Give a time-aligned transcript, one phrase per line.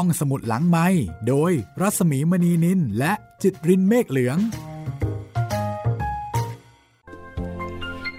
[0.00, 0.86] ห้องสมุดหลังไม้
[1.28, 4.38] โดยรัสมีมณีนินและจิตรินเมฆเหลือง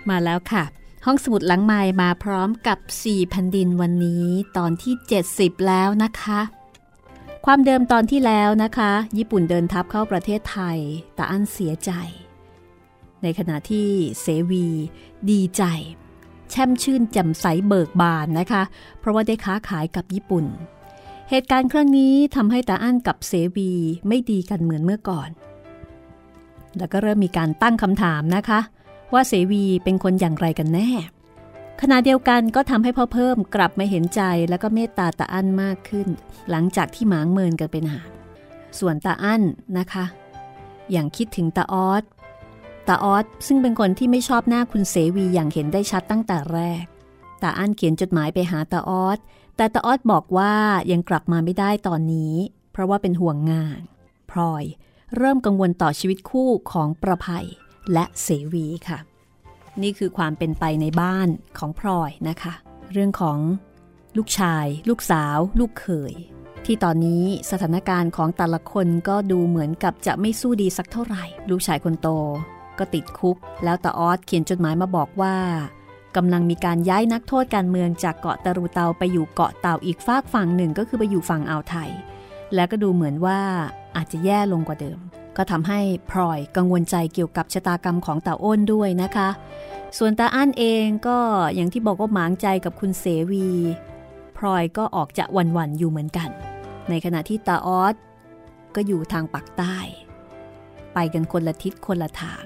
[0.09, 0.63] มาแล้วค่ะ
[1.05, 4.25] ห้องสมุดหลังไม้มาพร้อมกับ4แผ่นดินวันนี้
[4.57, 4.93] ตอนที่
[5.31, 6.39] 70 แล้วนะคะ
[7.45, 10.77] ความเดิมตอนที่แล้วนะคะ ญี่ปุ่นเดินทัพเข้าประเทศไทย
[11.15, 11.91] แต่อันเสียใจ
[13.23, 13.89] ในขณะที่
[14.21, 14.67] เสวี
[15.29, 15.63] ดีใจ
[16.49, 18.63] แช่มชื่นแจ่มใสเบิกบานนะคะ
[18.99, 20.47] เพราะว่าได้ค้าขายกับญี่ปุ่น
[21.31, 23.71] เหตุการณ์ครั้งนี้ทำให้ตาอั้นกับเสวี
[24.07, 25.29] ไม่ดีกันเหมือนเมื่อก่อน
[26.77, 28.59] แล้วก็เริ่มมีการตั้งคำถามนะคะ
[29.13, 30.89] ว่าเสวีเป็นคนอย่างไรกันแน่
[31.81, 36.07] ขณะเดียวกันก็ทำให้พ่อเพิ่มกลับมาเห็นใจแล้วก็เมตตาตาอั้นมากขึ้น
[36.49, 38.01] หลังจากที่หมางเมินกันเป็นหา
[38.79, 39.41] ส่วนตาอั้น
[39.77, 40.05] นะคะ
[40.91, 42.03] อย่างคิดถึงตาออส
[42.87, 46.85] ตาออสซึ่งเป็นคนที่ไม่ชอบหน้าคุณเสวีอย่างเห็นได้ชัดตั้งแต่แรก
[47.43, 49.19] ตาอั้นเขียนจดหมายไปหาตาออส
[49.57, 50.53] แต่ตาออสบอกว่า
[50.91, 52.35] ยังกลับมาไม่ได้ตอนนี้
[52.71, 53.81] เพราะว่าเป็นห่วงงาน
[54.31, 54.63] พลอย
[55.17, 57.47] เริ่มกังวลต่อชีวิตคู่ของประภัย
[57.93, 58.99] และเสวีค่ะ
[59.81, 61.27] นี่คือความเป็นไปในบ้าน
[61.57, 62.53] ของพลอยนะคะ
[62.91, 63.37] เรื่องของ
[64.17, 66.13] ลูกชาย ลูกสาว ลูกเขย
[66.65, 72.07] ที่ตอนนี้สถานการณ์ของแต่ละคนก็ดูเหมือนกับจะไม่สู้ดีสักเท่าไหร่ ลูกชายคนโต
[72.79, 75.35] ก็ติดคุก แล้วตาออสเขียนจดหมายมาบอกว่า
[76.17, 81.89] กำลังมีการย้ายนักโทษการเมืองจากเกาะตะรูเตาไปอยู่เกาะเต่าอีกฝากฝั่งหนึ่งก็คือไปอยู่ฝั่งอ่าวไทย
[82.55, 83.39] แล้วก็ดูเหมือนว่า
[83.95, 84.99] อาจจะแย่ลงกว่าเดิม
[85.37, 85.79] ก็ทำให้
[86.11, 89.29] พลอยกังวลใจเกี่ยวกับชะตากรรมของตาอ้นด้วยนะคะ
[89.97, 91.17] ส่วนตาอั้นเองก็
[91.55, 93.47] อย่างที่บอกว่าหมางใจกับคุณเสวี
[94.37, 96.29] พลอยก็ออกจะวันวันอยู่เหมือนกัน
[96.89, 97.95] ในขณะที่ตาออส
[98.75, 99.77] ก็อยู่ทางปักใต้
[100.93, 102.43] ไปกันคนละทิศคนละทาง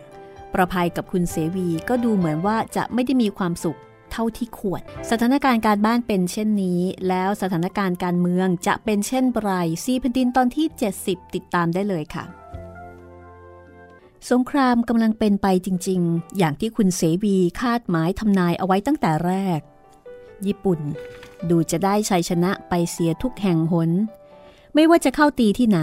[0.53, 3.80] ประภัยกับคุณเสวีก็ดูเหมือนว่าจะไม่ได้มีความสุข
[4.11, 9.52] เท่าที่ควร สถานการณ์การบ้านเป็นเช่นนี้ แล้วสถานการณ์การเมืองจะเป็นเช่นไร
[9.83, 10.67] ซีพันดินตอนที่
[11.02, 12.25] 70 ติดตามได้เลยค่ะ
[14.31, 19.59] สงครามกำลังเป็นไปจริง ๆ อย่างที่คุณเสวีคาดหมายทำนายเอาไว้ตั้งแต่แรก
[20.45, 20.79] ญี่ปุ่น
[21.50, 23.90] ดูจะได้ชัยชนะไปเสียทุกแห่งหน
[24.73, 25.79] ไม่ว่าจะเข้าตีที่ไหน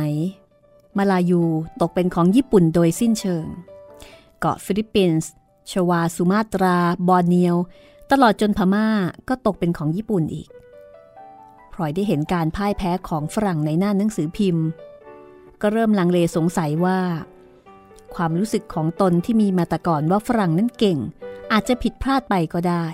[0.97, 1.43] มลายู
[1.81, 3.47] ตกเป็นของญี่ปุ่นโดยสิ้นเชิง
[4.41, 5.31] เกาะฟิลิปปินส์
[5.71, 6.77] ชวาสุมาตรา
[7.09, 7.57] บอร์เนียว
[8.11, 8.89] ตลอดจนพม่า
[9.29, 10.49] ก็ตกเป็นของญี่ปุ่นอีก
[11.73, 14.67] พลอยได้เห็นการพ่ายแพ้ของฝรั่งในหน้าหนังสือพิมพ์
[15.61, 17.01] ก็เริ่มลังเลสงสัยว่า
[18.15, 20.99] ความรู้สึกของตนที่มีมาแต่ก่อนว่าฝรั่งนั้นเก่ง
[21.53, 22.87] อาจจะผิดพลาดไปก็ได้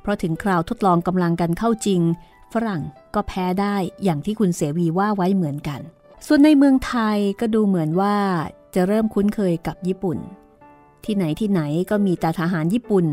[0.00, 2.00] เพราะถึงคราวทดลองกำลังกันเข้าจริง
[2.52, 2.82] ฝรั่ง
[3.14, 5.80] ก็แพ้ได้อย่างที่คุณเสวีว่าไว้เหมือนกัน
[6.26, 8.16] ส่วนในเมืองไทยก็ดูเหมือนว่า
[8.74, 10.18] จะเริ่มคุ้นเคยกับญี่ปุ่น
[11.06, 13.04] ที่ไหนที่ไหนก็มีแต่ทหารญี่ปุ่น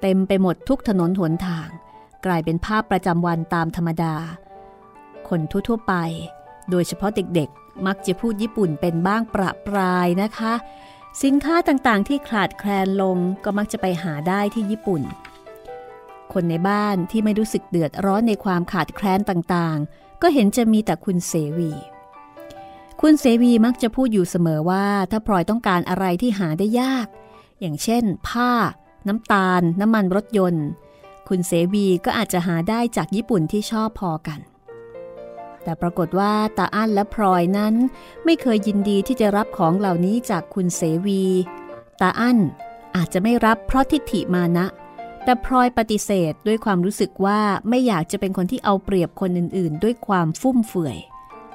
[0.00, 1.68] เต็มไปหมดทุกถนนหนทาง
[2.26, 4.14] กลายเป็นภาพประจำวันตามธรรมดา
[5.28, 5.94] คนทั่วๆไป
[6.70, 10.54] โดยเฉพาะเด็กๆ มักจะพูดญี่ปุ่นเป็นบ้างประปรายนะคะ
[11.22, 15.02] สินค้าต่างๆ ที่ขาดแคลนลงก็มักจะไปหาได้ที่ญี่ปุ่น
[16.32, 21.72] คนในบ้านที่ไม่รู้สึกเดือดร้อนในความขาดแคลนต่างๆ ก็เห็นจะมีแต่คุณเสวี
[23.00, 27.06] คุณเสวีมักจะพูดอยู่เสมอว่าถ้าพลอยต้องการอะไรที่หาได้ยาก
[27.60, 28.52] อย่างเช่น ผ้า
[29.08, 30.66] น้ำตาล น้ำมันรถยนต์
[31.28, 34.40] คุณเสวีก็อาจจะหาได้จากญี่ปุ่นที่ชอบพอกัน
[35.62, 37.74] แต่ปรากฏว่าตาอั้นและพลอยนั้น
[38.24, 41.24] ไม่เคยยินดีที่จะรับของเหล่านี้จากคุณเสวี
[42.00, 42.38] ตาอั้น
[42.96, 44.66] อาจจะไม่รับเพราะทิฏฐิมานะ
[45.24, 50.98] แต่พลอยปฏิเสธด้วยความรู้สึกว่าไม่อยากจะเป็นคนที่เอาเปรียบคนอื่นๆ ด้วยความฟุ่มเฟือย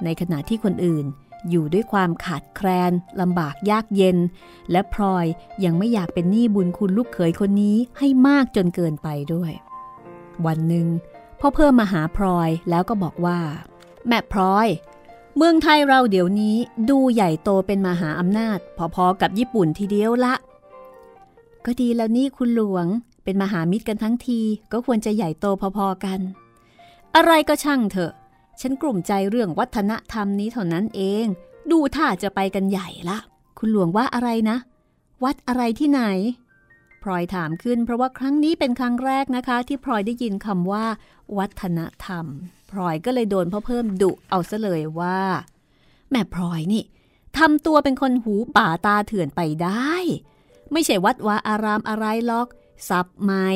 [0.04, 1.06] ในขณะที่คนอื่น
[1.50, 4.18] อยู่ด้วยความขาดแคลนลำบากยากเย็น
[4.70, 5.26] และพลอย
[5.64, 9.52] ยังไม่อยากเป็นหนี้บุญคุณลูกเขยคนนี้ให้มากจนเกินไปด้วย
[10.46, 10.86] วันหนึ่ง
[11.40, 13.40] พ่อเพิ่มมาหาพลอยแล้วก็บอกว่า
[14.06, 14.68] แม่พลอย
[15.36, 16.56] เมืองไทยเราเดี๋ยวนี้
[16.90, 18.58] ดูใหญ่โตเป็นมหาอำนาจ
[18.94, 20.34] พอๆกับญี่ปุ่นทีเดียวละ
[21.64, 22.86] ก็ดีแล้วนี่คุณหลวง
[23.24, 24.40] เป็นมหามิตรกันทั้งที
[24.72, 25.46] ก็ควรจะใหญ่โต
[25.76, 26.20] พอๆกัน
[27.16, 28.12] อะไรก็ช่างเถอะ
[28.60, 31.26] ฉันกลุ่มใจเรื่องวัฒนธรรมนี้เท่านั้นเอง
[31.70, 33.18] ดูท่าจะไปกันใหญ่ละ
[33.58, 34.56] คุณหลวงว่าอะไรนะ
[35.24, 36.02] วัดอะไรที่ไหน
[37.02, 40.84] พลอยถามขึ้นเพราะว่าครั้งนี้เป็นครั้งแรกนะคะ ที่พลอยได้ยินคำว่า
[41.38, 42.26] วัฒนธรรม
[42.70, 45.20] พลอยก็เลยโดนพ่อเพิ่มดุเอาซะเลยว่า
[46.10, 46.84] แม่พลอยนี่
[47.38, 49.94] ทำตัวเป็นคนหูป่าตาเถื่อนไปได้
[50.72, 52.48] ไม่ใช่วัดวาอารามอะไรหรอก
[52.88, 53.46] สับใหม่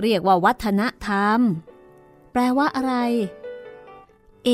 [0.00, 1.40] เรียกว่าวัฒนธรรม
[2.32, 2.94] แปลว่าอะไร
[4.44, 4.48] เอ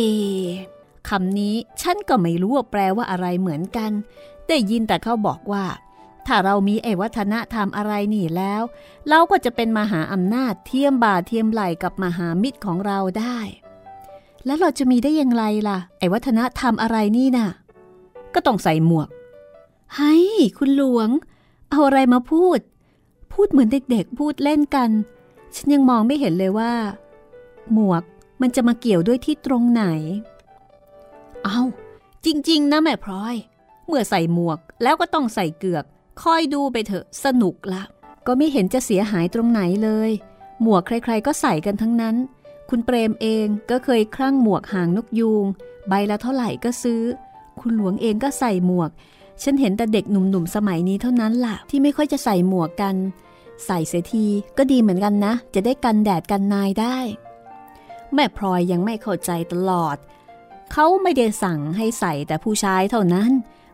[1.09, 3.91] คำนี้ฉันก็ไม่รู้ว่าแปลว่าอะไรเหมือนกัน
[4.49, 5.65] ได้ยินแต่เขาบอกว่า
[6.27, 8.63] ถ้าเรามีไอวัฒนธรรมอะไรนี่แล้ว
[9.09, 13.39] เราก็จะเป็นมหาอำนาจเทียมบ่าเทียมไหลกับมหามิตรของเราได้
[14.47, 17.49] แล้วเราจะมีได้อย่างไรล่ะ ไอวัฒนธรรมอะไรนี่น่ะ
[18.35, 19.09] ก็ต้องใส่หมวก
[19.95, 20.17] เฮ้
[20.59, 21.09] คุณหลวง
[21.71, 22.59] เอาอะไรมาพูด
[23.33, 24.91] พูดเหมือนเด็กๆพูดเล่นกัน
[25.55, 26.73] ฉันยังมองไม่เห็นเลยว่า
[27.73, 28.03] หมวก
[28.41, 29.85] มันจะมาเกี่ยวด้วยที่ตรงไหน
[31.45, 31.61] เอา
[32.25, 33.37] จริง ๆ นะแม่พลอย
[33.87, 35.85] เมื่อใส่หมวกแล้วก็ต้องใส่เกือก
[36.23, 37.83] คอยดูไปเถอะสนุกละ
[38.27, 40.11] ก็ไม่เห็นจะเสียหายตรงไหนเลย
[40.63, 42.17] หมวกใคร ๆ ก็ใส่กันทั้งนั้น
[42.71, 45.45] คุณเปรมเองก็เคยคลั่งหมวกหางนกยูง
[45.89, 47.03] ใบละเท่าไหร่ก็ซื้อ
[47.61, 48.91] คุณหลวงเองก็ใส่หมวก
[49.43, 52.95] ฉันเห็นแต่เด็กหนุ่มๆสมัยนี้เท่านั้นล่ะ ที่ไม่ค่อยจะใส่หมวกกัน
[53.67, 54.27] ใส่เสียที
[54.59, 56.97] ก็ดีเหมือนกันนะ จะได้กันแดดกันนายได้
[58.15, 59.97] แม่พลอยยังไม่เข้าใจตลอด
[60.73, 63.31] เขาไม่ได้สั่งให้ใส่แต่ผู้ชายเท่านั้น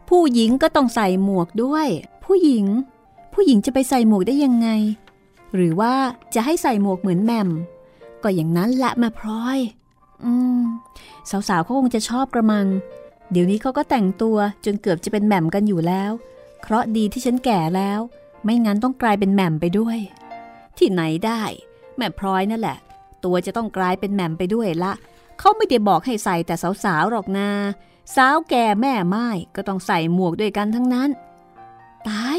[0.08, 1.88] ผู้หญิงก็ต้องใส่หมวกด้วย
[2.24, 2.66] ผู้หญิง
[3.34, 4.68] ผู้หญิงจะไปใส่หมวกได้ยังไง
[5.54, 5.94] หรือว่า
[6.34, 7.48] จะให้ใส่หมวกเหมือนแม่ม
[8.22, 9.58] ก็อย่างนั้นแหละแม่พลอย
[10.24, 10.60] อืม
[11.30, 12.66] สาวๆเขาคงจะชอบกระมัง
[13.30, 16.10] เดี๋ยวนี้เขาก็แต่งตัวจนเกือบจะเป็นแหม่มกันอยู่แล้ว
[16.60, 18.00] เพราะดีที่ฉันแก่แล้ว
[18.44, 19.98] ไม่งั้นต้องกลายเป็นแหม่มไปด้วย
[20.78, 21.42] ที่ไหนได้
[21.96, 22.78] แม่พลอยนั่นแหละ
[23.24, 24.92] ตัวจะต้องกลายเป็นแหม่มไปด้วยละ
[25.38, 26.54] เขาไม่ได้บอกให้ใส่แต่
[26.84, 27.50] สาวๆหรอกนา
[28.16, 31.10] สาวแก่แม่ไม้ก็ต้องใส่หมวกด้วยกันทั้งนั้น
[32.08, 32.38] ตาย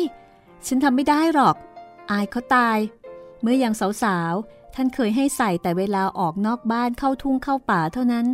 [0.67, 1.55] ฉันทำไม่ได้หรอก
[2.11, 2.77] อายเขาตาย
[3.41, 3.73] เมื่อยัง
[4.03, 8.25] สาวๆ ท่านเคยให้ใส่แต่เวลาออกนอกบ้านเข้าทุ่งเข้าป่าเท่านั้น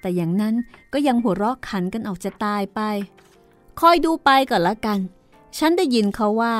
[0.00, 0.54] แต่อย่างนั้น
[0.92, 2.80] ก็ยังหัวเราะขันกันออกจะตายไป
[3.80, 4.98] คอยดูไปก่อนละกัน
[5.58, 6.54] ฉันได้ยินเขาว่า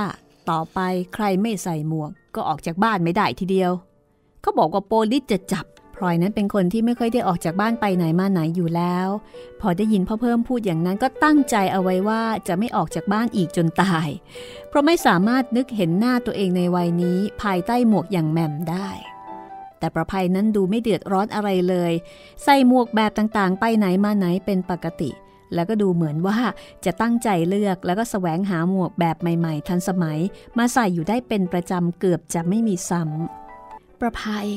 [0.50, 0.78] ต่อไป
[1.14, 3.72] ใครไม่ใส่หมวกก็ออกจากบ้านไม่ได้ทีเดียว
[4.46, 9.08] เขาบอกว่าโปลิสจะจับพลอยนั้นเป็นคนที่ไม่ค่อยได้ออกจากบ้านไปไหนมาไหนอยู่แล้ว
[9.60, 14.08] พอได้ยินพ่อเพิ่มพูดอย่างนั้นก็ตั้งใจเอาไว้ว่าจะไม่ออกจากบ้านอีกจนตาย
[14.68, 18.88] เพราะไม่สามารถนึกเห็นหน้าตัวเองในวัยนี้ภายใต้หมวกอย่างแหม่มได้
[19.78, 21.92] แต่ประภัยนั้นดูไม่เดือดร้อนอะไรเลย
[22.44, 25.10] ใส่หมวกแบบต่างๆ ไปไหนมาไหนเป็นปกติ
[25.54, 26.38] แล้วก็ดูเหมือนว่า
[26.84, 30.18] จะตั้งใจเลือกแล้วก็แสวงหาหมวกแบบใหม่ ๆ ทันสมัย
[30.58, 33.45] มาใส่อยู่ได้เป็นประจำเกือบจะไม่มีซ้ำ
[34.00, 34.48] ประภัย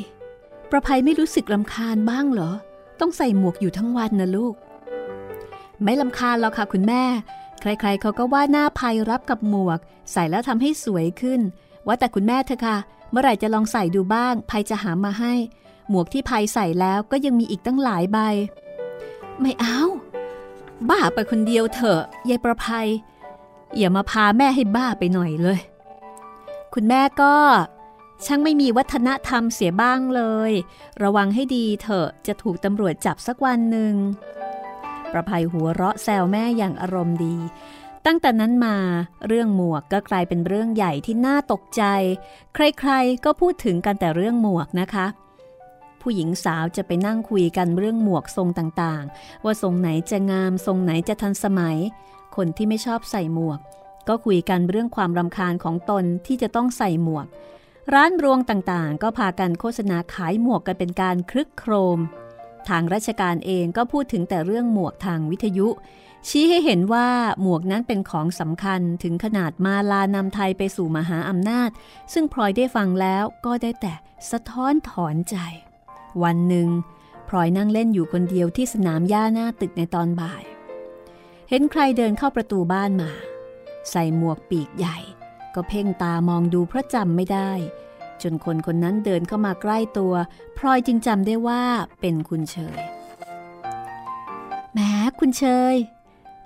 [0.71, 2.51] ประภัยไม่รู้สึกลำคาญบ้างเหรอ
[2.99, 4.55] ต้องใส่หมวกอยู่ทั้งวันนะลูก
[5.83, 7.03] ไม่ลำคาญหรอกค่ะคุณแม่
[7.61, 9.79] ใครๆเขาก็ว่าหน้าภัยรับกับหมวก
[10.11, 11.41] ใส่แล้วทำให้สวยขึ้น
[11.87, 12.77] ว่าแต่คุณแม่เธอค่ะ
[13.11, 15.33] เมื่อไหร่จะลองใส่ดูบ้าง ภัยจะหามาให้
[15.89, 18.19] หมวกที่ภัยใส่แล้วก็ยังมีอีกตั้งหลายใบ
[19.41, 19.79] ไม่เอา
[20.89, 22.87] บ้าไปคนเดียวเถอะยายประภัย
[23.77, 25.59] อย่ามาพาแม่ให้บ้าไปหน่อยเลย
[26.73, 27.33] คุณแม่ก็
[28.25, 30.51] ช่างไม่มีวัฒนธรรมเสียบ้างเลย
[31.03, 33.93] ระวังให้ดีเถอะจะถูกตำรวจจับสักวันหนึ่ง
[35.11, 37.35] ประภัยหัวเราะแซวแม่อย่างอารมณ์ดี
[38.05, 38.75] ตั้งแต่นั้นมา
[39.27, 41.83] เรื่องหมวกก็กลายเป็นเรื่องใหญ่ที่น่าตกใจ
[42.55, 45.05] ใครๆก็พูดถึงกันแต่เรื่องหมวกนะคะ
[46.01, 51.77] ผู้หญิงสาวจะไปนั่งคุยกันเรื่องหมวกทรงต่างๆ ว่าทรงไหนจะงามทรงไหนจะทันสมัย
[52.35, 53.59] คนที่ไม่ชอบใส่หมวก
[54.07, 57.25] ก็คุยกันเรื่องความรำคาญของตนที่จะต้องใส่หมวก
[57.93, 61.99] ร้านรวงต่างๆ ก็พากันโฆษณาขายหมวกกันเป็นการคลึกโครม
[62.69, 65.67] ทางราชการเองก็พูดถึงแต่เรื่องหมวกทางวิทยุ
[66.27, 67.07] ชี้ให้เห็นว่า
[67.41, 71.69] หมวกนั้นเป็นของสำคัญถึงขนาดมาลานำไทยไปสู่มหาอำนาจ
[72.13, 73.93] ซึ่งพลอยได้ฟังแล้วก็ได้แต่
[74.31, 75.37] สะท้อนถอนใจ
[76.23, 76.69] วันหนึ่ง
[77.29, 80.43] พลอยนั่งเล่นอยู่คนเดียวที่สนามหญ้าหน้าตึกในตอนบ่าย
[81.49, 83.11] เห็นใครเดินเข้าประตูบ้านมา
[83.91, 84.97] ใส่หมวกปีกใหญ่
[85.55, 87.51] ก็เพ่งตามองดูเพราะจำไม่ได้
[88.21, 90.13] จนคนคนนั้นเดินเข้ามาใกล้ตัว
[90.57, 91.63] พลอยจึงจำได้ว่า
[92.01, 92.79] เป็นคุณเชย
[94.73, 94.79] แหม
[95.19, 95.75] คุณเชย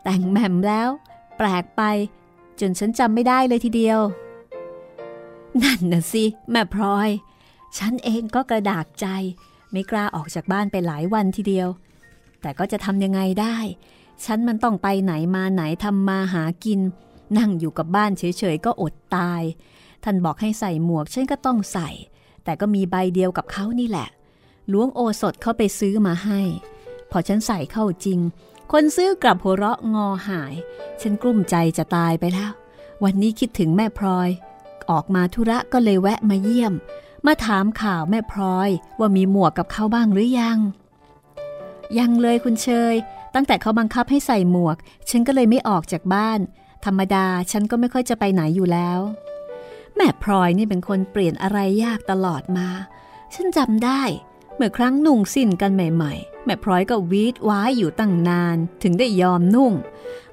[0.03, 0.89] แต่งแหม่มแล้ว
[1.37, 1.81] แปลกไป
[2.59, 3.99] จนฉันจำไม่ได้เลยทีเดียว
[5.63, 7.09] นั่นนะสิแม่พลอย
[7.77, 9.07] ฉันเองก็กระดากใจ
[9.71, 11.69] ไม่กล้าออกจากบ้านไปหลายวันทีเดียว
[12.41, 13.57] แต่ก็จะทำยังไงได้
[14.25, 16.79] ฉันมันต้องไปไหนมาไหนทำมาหากิน
[17.37, 18.23] นั่งอยู่กับบ้านเฉ
[18.53, 19.41] ยๆก็อดตาย
[20.03, 21.89] ท่านบอกให้ใส่หมวกฉันก็ต้องใส่
[22.43, 24.07] แต่ก็มีใบเดียวกับเขานี่แหละ
[24.71, 26.41] ล้วงโอสถเข้าไปซื้อมาให้
[27.11, 28.19] พอฉันใส่เข้าจริง
[28.71, 30.53] คนซื้อกลับหัวเราะงอหาย
[31.01, 32.51] ฉันกลุ้มใจจะตายไปแล้ว
[33.03, 34.29] วันนี้คิดถึงแม่พลอย
[34.91, 36.73] ออกมาธุระก็เลยแวะมาเยี่ยม
[37.25, 40.59] มาถามข่าวแม่พลอยว่ามีหมวกกับเขาบ้างหรือยัง
[41.97, 42.95] ยังเลยคุณเชย
[43.35, 44.77] ตั้งแต่เขาบังคับให้ใส่หมวก
[45.09, 46.39] ฉันก็เลยไม่ออกจากบ้าน
[46.85, 48.99] ธรรมดาฉันก็ไม่ค่อยจะไปไหนอยู่แล้ว
[49.95, 52.67] แม่พลอยนี่เป็นคนเปลี่ยนอะไรยากตลอดมา
[53.33, 54.01] ฉันจำได้
[54.55, 59.73] เมื่อครั้งนุ่งสิ้นกันใหม่ๆ แม่พลอยก็วีดว้ายอยู่ตั้งนานถึงได้ยอมนุ่ง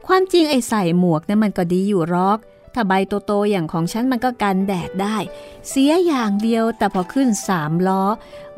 [0.07, 2.39] ความจริงไอ้ใส่หมวกนั้นมันก็ดีอยู่รอก
[2.75, 2.93] ถ้าใบ
[3.27, 5.17] โตๆอย่างของฉันมันก็กันแดดได้
[5.69, 8.03] เสียอย่างเดียวแต่พอขึ้นสามล้อ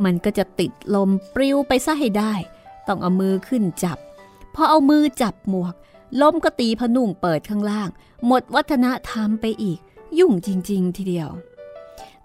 [0.05, 2.35] มันก็จะติดลมปลิวไปซะให้ได้
[2.89, 3.99] ต้องเอามือขึ้นจับ
[4.55, 5.75] พอเอามือจับหมวก
[6.21, 7.89] ล้มก็ตีพนุ่งเปิดข้างล่าง
[8.27, 9.81] หมดวัฒนธรรมไปอีก
[10.19, 11.31] ยุ่งจริง ๆ ทีเดียว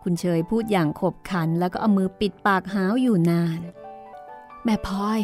[0.03, 3.59] คุณเชยพูดอย่างขบขันแล้วก็เอามือปิดปากหาวอยู่นาน
[4.63, 5.19] แม่พลอย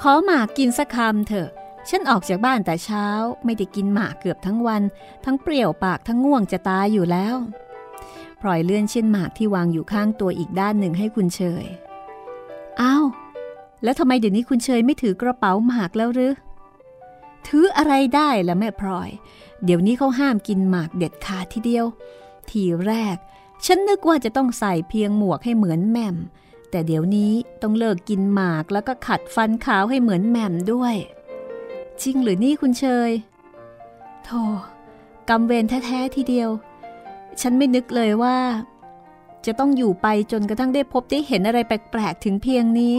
[0.00, 1.48] ขอหมากกินสักคำเถอะ
[1.88, 3.06] ฉันออกจากบ้านแต่เช้า
[3.44, 4.82] ไม่ได้กินหมากเกือบทั้งวัน
[5.24, 7.36] ทั้งเปรี้ยวปากทั้งง่วงจะตายอยู่แล้ว
[8.40, 11.66] พลอยเลื่อนเช่นหมากที่วางอยู่ข้างตัวอีกด้านหนึ่งให้คุณเชย
[12.80, 13.04] อ้าว
[13.82, 16.32] แล้วทำไมเดี๋ยวนี้คุณเชยไม่ถือกระเป๋าหมากแล้วหรือ
[17.46, 19.10] ถืออะไรได้ละแม่พลอย
[19.64, 21.86] เดี๋ยวนี้เขาห้ามกินหมากเด็ดขาดทีเดียว
[22.50, 23.16] ทีแรก
[23.66, 26.16] ฉันนึกว่าจะต้องใส่เพียงหมวกให้เหมือนแม่ม
[26.70, 27.32] แต่เดี๋ยวนี้
[27.62, 30.94] ต้องเลิกกินหมากแล้วก็ขัดฟันขาวให้เหมือนแม่มด้วย
[32.02, 33.10] จริงหรือนี่คุณเชย
[34.24, 34.42] โธ่
[35.28, 36.50] กำเวรแท้ๆทีเดียว
[37.40, 38.38] ฉันไม่นึกเลยว่า
[39.46, 42.96] จะต้องอยู่ไปจนกระทั่งได้พบได้เห็นอะไรแปลกๆถึงเพียงนี้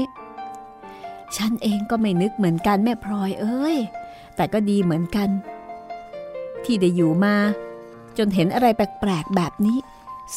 [1.37, 3.77] ฉันเองก็ไม่นึกเหมือนกันแม่พลอยเอ้ย
[4.35, 5.29] แต่ก็ดีเหมือนกัน
[6.63, 7.35] ที่ได้อยู่มา
[8.17, 9.77] จนเห็นอะไรแปลกๆแบบนี้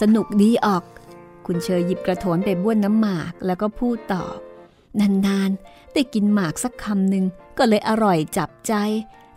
[0.01, 0.85] สนุกดีออก
[1.47, 4.25] คุณเชยหยิบกระโถนไปบ้วนน้ำหมากแล้วก็พูดต่อ
[5.01, 7.25] นานๆ ได้กินหมากสักคำหนึ่ง
[7.59, 8.75] ก็เลยอร่อยจับใจ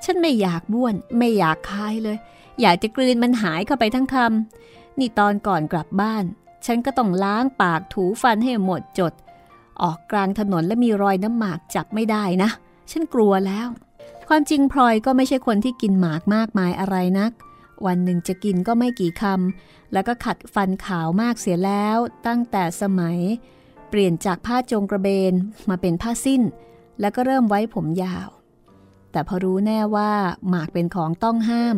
[0.03, 2.17] ฉันไม่อยากบ้วน ไม่อยากคายเลย
[2.61, 6.23] อยากจะกลืนมันหายเข้าไปทั้งคำนี่ตอนก่อนกลับบ้าน
[6.65, 9.13] ฉันก็ต้องล้างปากถูฟันให้หมดจด
[9.81, 12.49] ออกกลางถนนและมีรอยน้ำหมากจับไม่ได้นะ
[12.91, 13.67] ฉันกลัวแล้ว
[14.27, 17.31] ความจริงพลอยก็ไม่ใช่คนที่กินหมากมากมายอะไรนัก
[17.85, 23.19] วันหนึ่งจะกินก็ไม่กี่คำแล้วก็ขัดฟันขาวมากเสียแล้ว ตั้งแต่สมัย
[23.89, 25.33] เปลี่ยนจากผ้าจงกระเบน
[25.69, 26.41] มาเป็นผ้าสิ้น
[26.99, 28.29] แล้วก็เริ่มไว้ผมยาว
[29.11, 30.11] แต่พอรู้แน่ว่า
[30.49, 31.77] หมากเป็นของต้องห้าม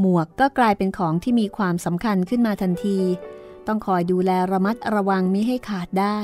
[0.00, 2.98] หมวกก็กลายเป็นของที่มีความสำคัญขึ้นมาทันที
[3.66, 6.18] ต้องคอยดูแลระมัดระวังมิให้ขาดได้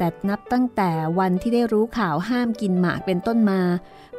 [0.00, 3.60] แต่นับตั้งแต่วันที่ได้รู้ข่าวห้ามกินหมากเป็นต้นมา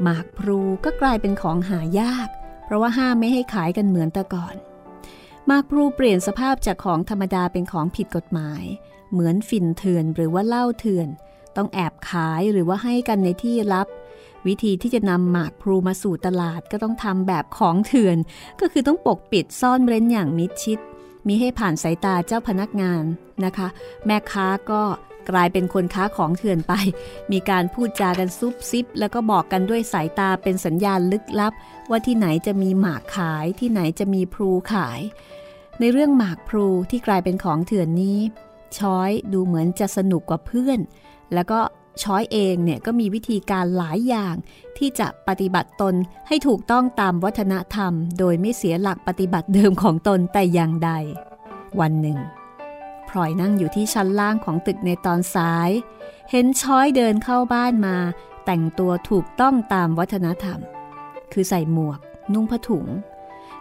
[0.04, 2.28] หมากพลูก็กลายเป็นของหายาก
[2.66, 4.56] เพราะว่าห้ามไม่ให้ขายกันเหมือนแต่ก่อน
[5.48, 8.64] หมากพลูเปลี่ยนสภาพจากของธรรมดาเป็นของผิดกฎหมาย
[9.12, 11.08] เหมือนฝิ่นเถื่อนหรือว่าเหล้าเถื่อน
[11.56, 13.88] ต้องแอบขายหรือว่าให้กันในที่ลับ
[14.48, 18.18] วิธีที่จะนำหมากพลูมาสู่ตลาดก็ต้องทำแบบของเถื่อน
[18.60, 20.80] ก็คือต้องปกปิดซ่อนเร้นอย่างมิดชิด
[21.28, 23.04] มีให้ผ่านสายตาเจ้าพนักงาน
[23.46, 23.68] นะคะ
[24.06, 24.82] แม่ค้าก็
[25.30, 26.74] กลายเป็นคนค้าของเถื่อนไป
[27.32, 31.54] มีการพูดจากันซุบซิบ แล้วก็บอกกันด้วยสายตาเป็นสัญญาณลึกลับ
[31.90, 35.02] ว่าที่ไหนจะมีหมากขายที่ไหนจะมีพลูขาย
[35.80, 38.20] ในเรื่องหมากพลูที่กลายเป็นของเถื่อนนี้
[38.78, 40.80] ช้อยดูเหมือนจะสนุกกว่าเพื่อน
[41.34, 41.60] แล้วก็
[42.04, 44.36] ช้อยเองเนี่ยก็มีวิธีการหลายอย่าง
[44.78, 45.96] ที่จะปฏิบัติตน
[46.28, 50.92] ให้ถูกต้องตามวัฒนธรรม โดยไม่เสียหลักปฏิบัติเดิมของตนแต่อย่างใด
[51.80, 52.20] วันหนึ่ง
[53.12, 55.70] พลอยนั่งอยู่ที่ชั้นล่างของตึกในตอนสาย
[56.32, 57.98] เห็นช้อยเดินเข้าบ้านมา
[58.46, 60.60] แต่งตัวถูกต้องตามวัฒนธรรม
[61.32, 62.00] คือใส่หมวก
[62.34, 62.88] นุ่งผ้าถุง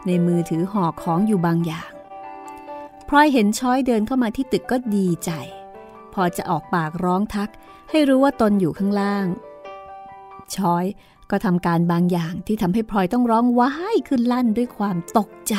[0.07, 1.93] ในมือถือห่อของอยู่บางอย่าง
[3.09, 5.31] พลอยเห็นช้อยเดินเข้ามาที่ตึกก็ดีใจ
[6.15, 7.51] พอจะออกปากร้องทัก
[7.91, 9.27] ให้รู้ว่าตนอยู่ข้างล่าง
[10.55, 10.85] ช้อย
[11.31, 15.55] ก็ทำการบางอย่างที่ทำให้พลอยต้องร้องว้ายขึ้นลั่นด้วยความตกใจ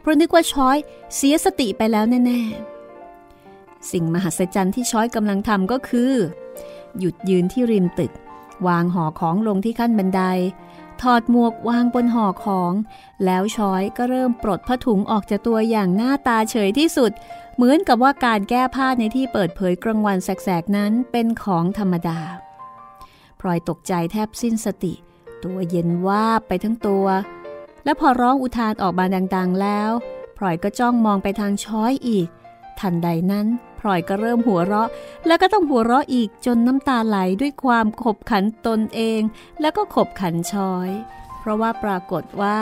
[0.00, 0.76] เพราะนึกว่าช้อย
[1.16, 2.79] เสียสติไปแล้วแน่ ๆ
[3.90, 6.12] สิ่งมหัศจรรย์ที่ช้อยกำลังทำก็คือ
[6.98, 8.12] หยุดยืนที่ริมตึก
[8.66, 10.22] วางห่อของลงที่ขั้นบันได
[11.02, 12.72] ถอดหมวกวางบนห่อของ
[13.24, 17.12] แล้วช้อยก็เริ่มปลดผ้าถุงออกจากตัวอย่างหน้าตาเฉยที่สุด
[17.56, 22.20] เหมือนกับว่าการแก้ผ้าในที่เปิดเผยกลางวันแสกๆนั้นเป็นของธรรมดา
[23.40, 24.94] พลอยตกใจแทบสิ้นสติ
[25.44, 27.06] ตัวเย็นว่าไปทั้งตัว
[27.84, 29.04] และพอร้องอุทานออกมา
[29.36, 29.90] ดัง ๆ แล้ว
[30.36, 32.28] พลอยก็จ้องมองไปทางช้อยอีก
[32.80, 33.46] ทันใดนั้น
[33.80, 34.88] พลอยก็เริ่มหัวเราะ
[35.26, 39.20] แล้วก็ต้องหัวเราะอีกจนน้ำตาไหลด้วยความขบขันตนเอง
[39.60, 40.88] แล้วก็ขบขันชอย
[41.40, 42.58] เพราะว่าปรากฏว่า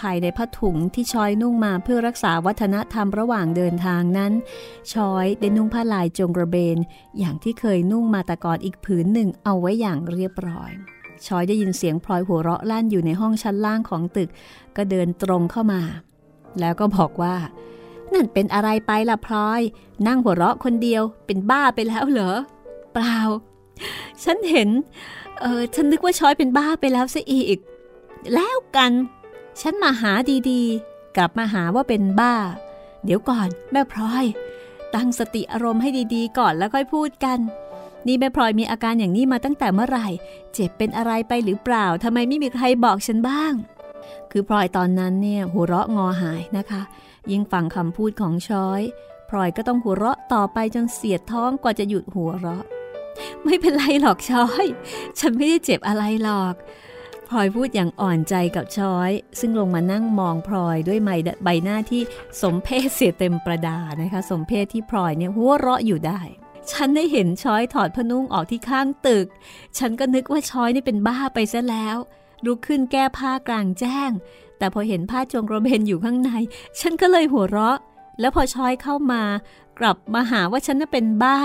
[0.00, 4.32] ภายในผ้าถุงที่ชอยนุ่งมาเพื่อรักษาวัฒนธรรมระหว่างเดินทางนั้น
[4.92, 6.78] ชอยได้นุ่งผ้าลายจงกระเบน
[7.18, 10.72] อย่างที่เคยนุ่งมาแต่ก่อนอีกผืนหนึ่งเอาไว้อย่างเรียบร้อย
[11.26, 14.30] ชอยได้ยินเสียงพลอยหัวเราะลั่นอยู่ในห้องชั้นล่างของตึก
[14.76, 15.82] ก็เดินตรงเข้ามา
[16.60, 17.34] แล้วก็บอกว่า
[18.14, 19.60] นั่นเป็นอะไรไปล่ะพลอย
[20.06, 22.34] นั่งหัวเราะคนเดียวเป็นบ้าไปแล้วเหรอ
[22.92, 23.18] เปล่า
[24.24, 24.68] ฉันเห็น
[25.40, 27.58] เออฉันนึกว่าชอยเป็นบ้าไปแล้วซะอีก
[28.34, 28.92] แล้วกัน
[29.60, 30.12] ฉันมาหา
[30.50, 32.34] ดีๆ กลับมาหาว่าเป็นบ้า
[33.04, 34.24] เดี๋ยวก่อน แม่พลอย
[34.94, 37.38] ตั้งสติอารมณ์ให้ดีๆ ก่อนแล้วค่อยพูดกัน
[38.06, 40.08] นี่แม่พลอยมีอาการอย่างนี้มาตั้งแต่เมื่อไหร่
[40.52, 43.52] เจ็บเป็นอะไรไปหรือเปล่าทำไมไม่มีใครบอกฉันบ้าง
[44.30, 46.82] คือพลอยตอนนั้นเนี่ยหัวเราะงอหายนะคะ
[47.30, 48.82] ยิ่งฟังคำพูดของช้อย
[49.28, 52.64] พลอยก็ต้องหัวเราะต่อไปจนเสียดท้องกว่าจะหยุดหัวเราะ
[53.44, 54.66] ไม่เป็นไรหรอกช้อย
[55.18, 56.54] ฉันไม่ได้เจ็บอะไรหรอก
[57.28, 60.98] พลอยพูดอย่างอ่อนใจกับช้อย ซึ่งลงมานั่งมองพลอยด้วย
[61.44, 62.02] ใบหน้าที่
[62.42, 66.20] สมเพศเสียเต็มประดานะคะ สมเพศที่พลอยเนี่ยหัวเราะอยู่ได้
[66.72, 69.26] ฉันได้เห็นช้อยถอดพนุ่งออกที่ข้างตึก
[69.78, 71.96] ฉันก็นึกว่าช้อยนี่เป็นบ้าไปซะแล้ว
[72.44, 74.10] ลุกขึ้นแก้ผ้ากลางแจ้ง
[74.58, 76.30] แต่พอเห็นผ้าจงกระเบนอยู่ข้างใน
[76.80, 77.78] ฉันก็เลยหัวเราะ
[78.20, 79.22] แล้วพอช้อยเข้ามา
[79.78, 81.36] กลับมาหาว่าฉันน่ะเป็นบ้า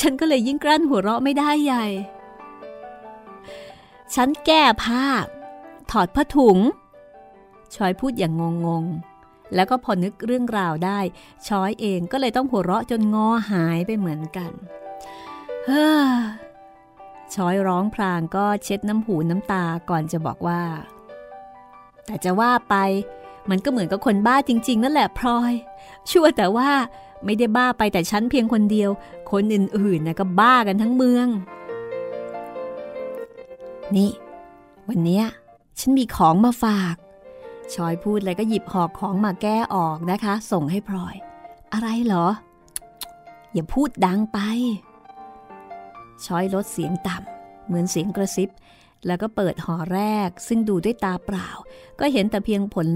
[0.00, 1.86] ฉันก็เลยยิ่งกลั้นหัวเราะไม่ได้ใหญ่
[4.14, 5.04] ฉันแก้ผ้า
[5.90, 6.58] ถอดผ้าถุง
[7.74, 11.00] ช้อยพูดอย่างงงๆแล้วก็พอนึกเรื่องราวได้
[11.46, 14.50] ช้อยเองก็เลยต้องหัวเราะจนงอหายไปเหมือนกัน
[15.64, 16.08] เฮ้อ
[17.34, 20.62] ช้อยร้องพรางก็เช็ดน้ำหูน้ำตาก่อนจะบอกว่า
[22.08, 22.76] แต่จะว่าไป
[23.50, 25.52] มันก็เหมือนกับคนบ้าจริง ๆ นั่นแหละพลอย
[26.10, 26.70] ชั่วแต่ว่า
[27.24, 28.90] ไม่ได้บ้าไปแต่ฉันเพียงคนเดียว
[29.30, 31.28] คนอื่นๆนะก็บ้ากันทั้งเมือง
[33.96, 34.10] นี่
[34.88, 35.22] วันนี้
[35.78, 36.94] ฉันมีของมาฝาก
[37.74, 41.16] ชอยพูดเลยก็หยิบหอกของมาแก้ออกนะคะ ส่งให้พลอย
[41.72, 42.26] อะไรเหรอ
[43.52, 44.38] อย่าพูดดังไป
[46.26, 48.48] ชอยลดเสียงต่ำเหมือนเสียงกระซิบ
[49.06, 51.48] แล้วก็เปิดห่อแรก ซึ่งดูด้วยตาเปล่า
[52.00, 52.86] ก็เห็นแต่เพียงผล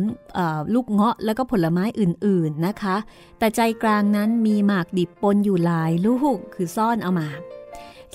[0.75, 2.97] ลูกเงาะแล้วก็ผลไม้อื่นๆนะคะ
[3.39, 7.29] แต่ใจกลางนั้นมีหมากดิบปนอยู่หลายลูกคือซ่อนเอามา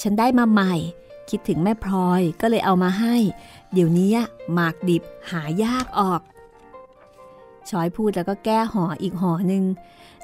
[0.02, 0.74] ฉันได้มาใหม่
[1.30, 3.16] คิดถึงแม่พลอยก็เลยเอามาให้
[3.74, 4.12] เดี๋ยวนี้
[4.54, 6.22] หมากดิบหายากออก
[7.70, 9.64] ชอยพูดแล้วก็แก้ห่ออีกห่อหนึ่ง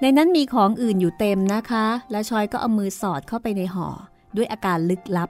[0.01, 3.87] ในนั้นมีของอื่นอยู่เต็มนะคะ แล้วชอยก็เอามือสอดเข้าไปในห่อ
[4.35, 5.29] ด้วยอาการลึกลับ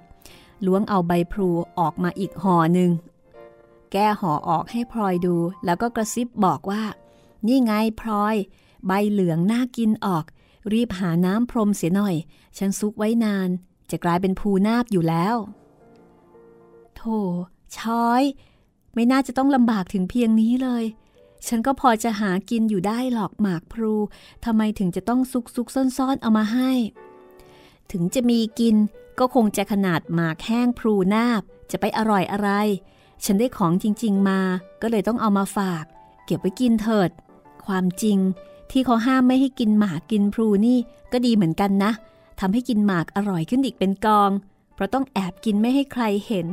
[0.65, 2.91] ล้วงเอาใบพลูออกมาอีกห่อหนึ่ง
[3.91, 6.83] แก้ห่อออกให้พลอยดู แล้วก็กระซิบบอกว่า
[7.47, 8.35] นี่ไงพลอย
[8.87, 10.25] ใบเหลืองน่ากินออก
[10.73, 12.15] รีบหาน้ำพรมเสียหน่อย
[12.57, 13.49] ฉันซุกไว้นาน
[13.91, 15.35] จะกลายเป็นภูนาบอยู่แล้ว
[16.95, 17.19] โธ่
[17.77, 18.23] ช้อย
[18.93, 20.83] ไม่น่าจะต้องลำบากถึงเพียงนี้เลย
[21.47, 23.93] ฉันก็พอจะหากินอยู่ได้หรอกหมากพลู
[24.45, 26.71] ทำไมถึงจะต้องซุกซุกซ่อนซ่อนเอามาให้
[27.91, 28.75] ถึงจะมีกิน
[29.19, 32.49] ก็คงจะขนาดหมากแห้งพลูนาบจะไปอร่อยอะไร
[33.25, 34.39] ฉันได้ของจริง ๆ มา
[34.81, 35.85] ก็เลยต้องเอามาฝาก
[36.25, 37.09] เก็บไว้กินเถิด
[37.65, 38.17] ความจริง
[38.71, 40.77] ที่เขาห้ามไม่ให้กินหมากกินพลูนี่
[41.11, 41.91] ก็ดีเหมือนกันนะ
[42.39, 44.31] ทำให้กินหมากอร่อยขึ้นอีกเป็นกอง
[44.73, 46.47] เพราะต้องแอบกินไม่ให้ใครเห็น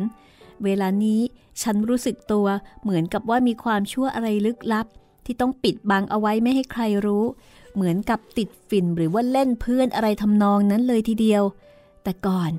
[0.64, 1.20] เวลานี้
[1.62, 2.46] ฉันรู้สึกตัว
[2.82, 4.86] เหมือนกับว่ามีความชั่วอะไรลึกลับ
[5.26, 7.24] ที่ต้องปิดบังเอาไว้ไม่ให้ใครรู้
[7.74, 11.42] เหมือนกับติดฝิ่นหรือว่าเล่นเพื่อนอะไรทำนองนั้นเลยทีเดียว
[12.02, 12.50] แต่ก่อน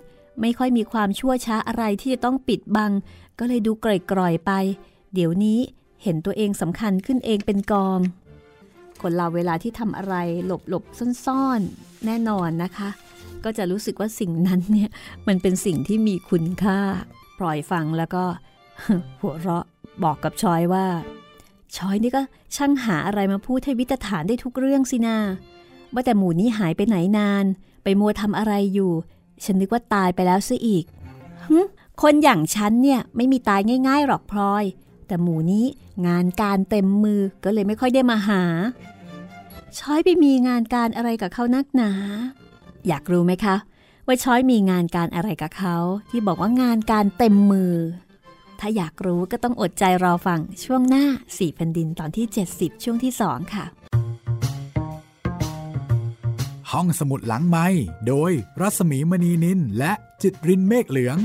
[0.41, 2.91] ไม่ค่อยมีความชั่วช้าอะไรที่จะต้องปิดบัง
[3.39, 3.85] ก็เลยดูก
[4.17, 4.51] ร่อยๆไป
[5.13, 5.59] เดี๋ยวนี้
[6.03, 7.99] เห็นตัวเองสำคัญขึ้นเองเป็นกอง
[9.01, 10.83] คนเราเวลาที่ทำอะไรหลบหลบ
[11.25, 12.89] ซ่อนๆ แน่นอนนะคะ
[13.43, 14.89] ก็จะรู้สึกว่าสิ่งนั้นเนี่ย
[15.27, 16.79] มันเป็นสิ่งที่มีคุณค่า
[17.39, 18.23] ปล่อยฟังแล้วก็
[19.21, 19.65] หัวเราะ
[20.03, 20.85] บอกกับชอยว่า
[21.75, 22.21] ชอยนี่ก็
[22.55, 25.17] ช่างหาอะไรมาพูดให้วิตฐานได้ทุกเรื่องสินา
[25.93, 27.45] ว่าแต่หมูนี้หายไปไหนนาน
[27.83, 28.91] ไปมัวทำอะไรอยู่
[29.43, 30.85] ฉันนึกว่าตายไปแล้วซะอีก
[32.01, 34.63] คนอย่างฉันเนี่ยไม่มีตายง่ายๆหรอกพลอย
[35.07, 35.65] แต่หมูนี้
[36.07, 38.43] งานการเต็มมือก็เลยไม่ค่อยได้มาหา
[39.79, 41.91] ช้อยไปมีงานการอะไรกับเขานักหนา
[42.87, 43.55] อยากรู้ไหมคะ
[44.07, 45.77] ว่าช้อยมีงานการอะไรกับเขา
[46.09, 47.75] ที่บอกว่างานการเต็มมือ
[48.59, 51.05] ถ้าอยากรู้ก็ต้องอดใจรอฟังช่วงหน้า
[51.37, 52.25] สี่แผ่นดินตอนที่
[52.55, 53.65] 70 ช่วงที่สองค่ะ
[56.71, 57.67] ห้องสมุดหลังไม้
[58.07, 58.31] โดย
[58.61, 61.17] รัสมีมณีนินและจิตรินเมฆเหลือง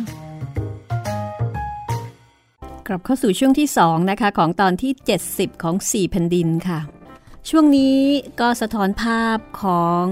[2.87, 4.92] กลับเข้าสู่ช่วงที่สองนะคะ ของตอนที่
[5.28, 6.80] 70 ของ 4 แผ่นดินค่ะ
[7.48, 7.98] ช่วงนี้
[8.40, 10.06] ก็สะท้อนภาพของ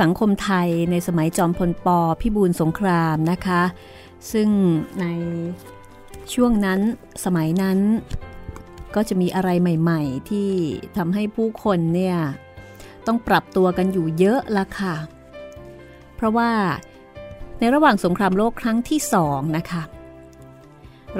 [0.00, 1.86] สังคมไทยในสมัยจอมพลป
[2.20, 3.62] พิบูลสงครามนะคะ
[4.32, 4.48] ซึ่ง
[5.00, 5.06] ใน
[6.34, 6.80] ช่วงนั้น
[7.24, 7.78] สมัยนั้น
[8.94, 10.50] ก็จะมีอะไรใหม่ ๆ ที่
[10.96, 12.18] ทำให้ผู้คนเนี่ย
[13.06, 14.96] ต้องปรับตัวกันอยู่เยอะละค่ะ
[16.16, 16.50] เพราะว่า
[17.58, 19.82] ในระหว่างสงครามโลกครั้งที่สองนะคะ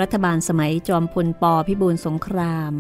[0.01, 2.75] รัฐบาลสมัยจอมพลปพิบูลสงคราม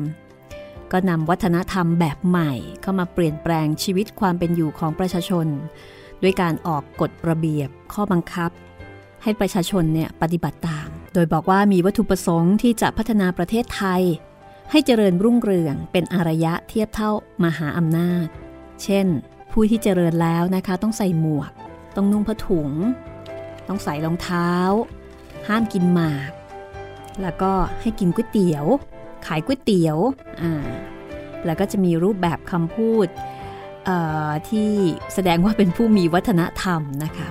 [0.92, 5.46] ก็นำวัฒนธรรมแบบใหม่เข้ามาเปลี่ยนแปลงชีวิตความเป็นอยู่ของประชาชน
[6.22, 8.50] ด้วยการออกกฎระเบียบข้อบังคับ
[9.22, 14.02] ให้ประชาชนเนี่ยปฏิบัติตาม โดยบอกว่ามีวัตถุประสงค์ที่จะพัฒนาประเทศไทย
[14.70, 17.10] ให้เจริญรุ่งเรืองเป็นอารยะเทียบเท่า
[17.44, 18.26] มหาอำนาจ
[18.84, 19.06] เช่น
[19.52, 21.52] ผู้ที่เจริญแล้วนะคะ ต้องใส่หมวก
[21.96, 22.70] ต้องนุ่งผ้าถุง
[23.68, 24.50] ต้องใส่รองเท้า
[25.48, 26.30] ห้ามกินหมาก
[27.22, 28.64] แล้วก็ให้กินก๋วยเตี๋ยว
[29.26, 29.98] ขายก๋วยเตี๋ยว
[30.42, 30.52] อ่า
[31.44, 33.06] แล้วก็จะมีรูปแบบคำพูด
[34.48, 34.68] ที่
[35.14, 37.28] แสดงว่าเป็นผู้มีวัฒนธรรมนะคะ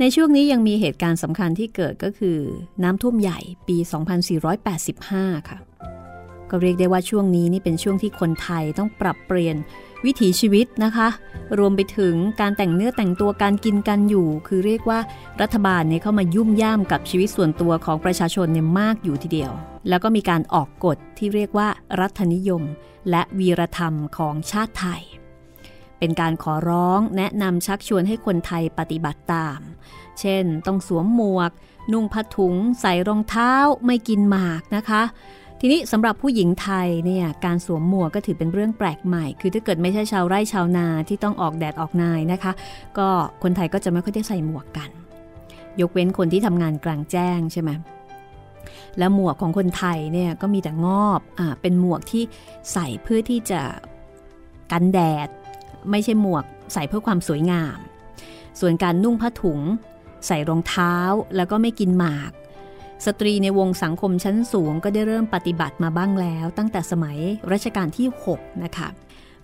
[0.00, 2.38] ในช่วงนี้ยังมีเหตุการณ์สำคัญที่เกิดก็คือ
[2.82, 3.38] น้ำท่วมใหญ่
[3.68, 3.76] ปี
[4.62, 5.58] 2485 ค่ะ
[6.50, 9.56] ก็เรียกได้ว่าช่วงนี้นี่เป็นช่วงที่คนไทยต้องปรับเปลี่ยน
[10.04, 11.08] วิถีชีวิตนะคะ
[11.58, 14.98] รวมไปถึงการแต่งเนื้อแต่งตัวการกินกันอยู่ คือเรียกว่า
[15.40, 19.52] รัฐบาลเนี่ยเข้ามายุ่มย่ามกับชีวิตส่วนตัวของประชาชนเนี่ยมากอยู่ทีเดียว
[19.88, 21.68] แล้วก็มีการออกกฎที่เรียกว่า
[22.00, 22.62] รัฐนิยม
[23.10, 25.02] และวีรธรรมของชาติไทย
[25.98, 29.60] เป็นการขอร้องแนะนำชักชวนให้คนไทยปฏิบัติตาม
[30.20, 31.50] เช่น ต้องสวมหมวก
[31.92, 33.52] นุ่งผ้าถุง ใส่รองเท้า
[33.86, 35.02] ไม่กินหมากนะคะ
[35.60, 42.52] ทีนี้สำหรับผู้หญิงไทยเนี่ยการสวมหมวกก็ถือเป็นเรื่องแปลกใหม่ คือถ้าเกิดไม่ใช่ชาวไร่ชาวนาที่ต้องออกแดดออกนายนะคะ
[42.98, 43.08] ก็
[43.42, 44.90] คนไทยก็จะไม่ค่อยได้ใส่หมวกกัน
[45.80, 47.70] ยกเว้นคนที่ทำงานกลางแจ้งใช่ไหม
[48.98, 52.22] แล้วหมวกของคนไทยเนี่ยก็มีแต่งอบอ่าเป็นหมวกที่
[52.72, 53.60] ใส่เพื่อที่จะ
[54.72, 55.28] กันแดด
[55.90, 56.44] ไม่ใช่หมวก
[56.74, 57.78] ใส่เพื่อความสวยงาม
[58.60, 59.60] ส่วนการนุ่งผ้าถุง
[60.26, 60.94] ใส่รองเท้า
[61.36, 62.30] แล้วก็ไม่กินหมาก
[63.06, 67.18] สตรีในวงสังคมชั้นสูงก็ได้เริ่มปฏิบัติมาบ้างแล้ว ตั้งแต่สมัย
[67.52, 68.88] รัชกาลที่ 6 นะคะ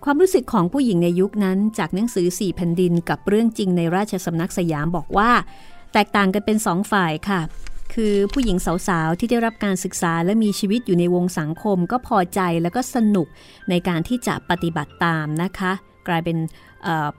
[0.04, 5.30] ความรู้สึกของผู้หญิงในยุคนั้นจากหนังสือสี่แผ่นดินกับเรื่องจริงในราชสำนักสยามบอกว่า
[5.92, 7.40] แตกต่างกันเป็นสองฝ่ายค่ะ
[7.94, 8.56] คือผู้หญิง
[8.88, 13.26] สาวๆ ที่ได้รับการศึกษาและมีชีวิตอยู่ในวงสังคมก็พอใจแล้วก็สนุก
[13.70, 15.72] ในการที่จะปฏิบัติตามนะคะ
[16.08, 16.38] กลายเป็น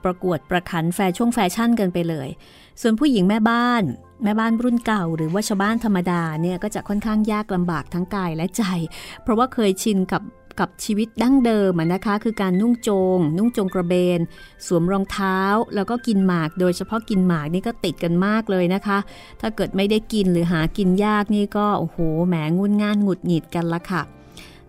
[0.04, 2.28] ประกวดประคันแฟช่วงแฟชั่นกันไปเลย
[2.80, 3.82] ส่วนผู้หญิงแม่บ้าน
[4.24, 8.62] แม่บ้านรุ่นเก่า หรือว่าชาวบ้านธรรมดาเนี่ยก็จะค่อนข้างยากลำบากทั้งกายและใจ
[9.22, 10.22] เพราะว่าเคยชินกับ
[10.60, 14.20] กับชีวิตดั้งเดิมนะคะ คือการนุ่งโจง นุ่งโจงกระเบน
[14.66, 15.38] สวมรองเท้า
[15.74, 18.98] แล้วก็กินหมาก โดยเฉพาะกินหมากนี่ก็ติดกันมากเลยนะคะ
[19.40, 24.02] ถ้าเกิดไม่ได้กินหรือหากินยากนี่ก็โอ้โหแหมงุนง่านหงุดหงิดกันละค่ะ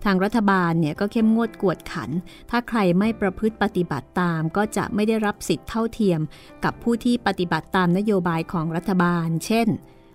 [0.04, 2.10] ทางรัฐบาลเนี่ยก็เข้มงวดกวดขัน
[2.50, 6.20] ถ้าใครไม่ประพฤติปฏิบัติตามก็จะไม่ได้รับสิทธิ์เท่าเทียม
[6.64, 9.68] กับผู้ที่ปฏิบัติตามนโยบายของรัฐบาล เช่น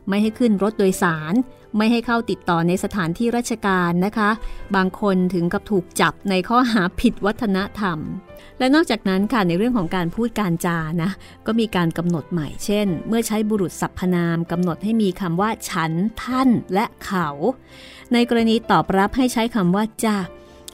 [0.08, 1.34] ไม่ให้ขึ้นรถโดยสาร
[1.78, 4.30] ไม่ให้เข้าติดต่อในสถานที่ราชการนะคะ
[4.76, 8.00] บางคนถึงกับถูกจับในข้อหาผิดวัฒนธรรม
[8.60, 11.12] และนอกจากนั้นค่ะในเรื่องของการพูดการจานะ
[11.46, 15.92] ก็มีการกำหนดใหม่ เช่น เมื่อใช้บุรุษสรรพนามกำหนดให้มีคำว่าฉัน
[16.24, 17.28] ท่าน และเขา
[18.14, 20.18] ในกรณีตอบรับให้ใช้คำว่าจ้า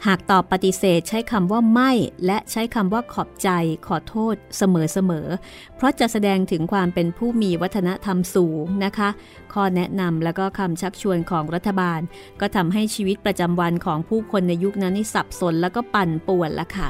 [0.08, 1.92] หากตอบปฏิเสธใช้คำว่าไม่
[2.26, 3.50] และใช้คำว่าขอบใจ
[3.88, 9.10] ขอโทษเสมอๆ เพราะจะแสดงถึงความเป็นผู้มีวัฒนธรรมสูงนะคะ
[9.54, 12.00] ข้อแนะนำและก็คำชักชวนของรัฐบาล
[12.42, 16.90] ก็ทำให้ชีวิตประจำวันของผู้คนในยุคนั้นนี่สับสนแล้วก็ปั่นป่วนละค่ะ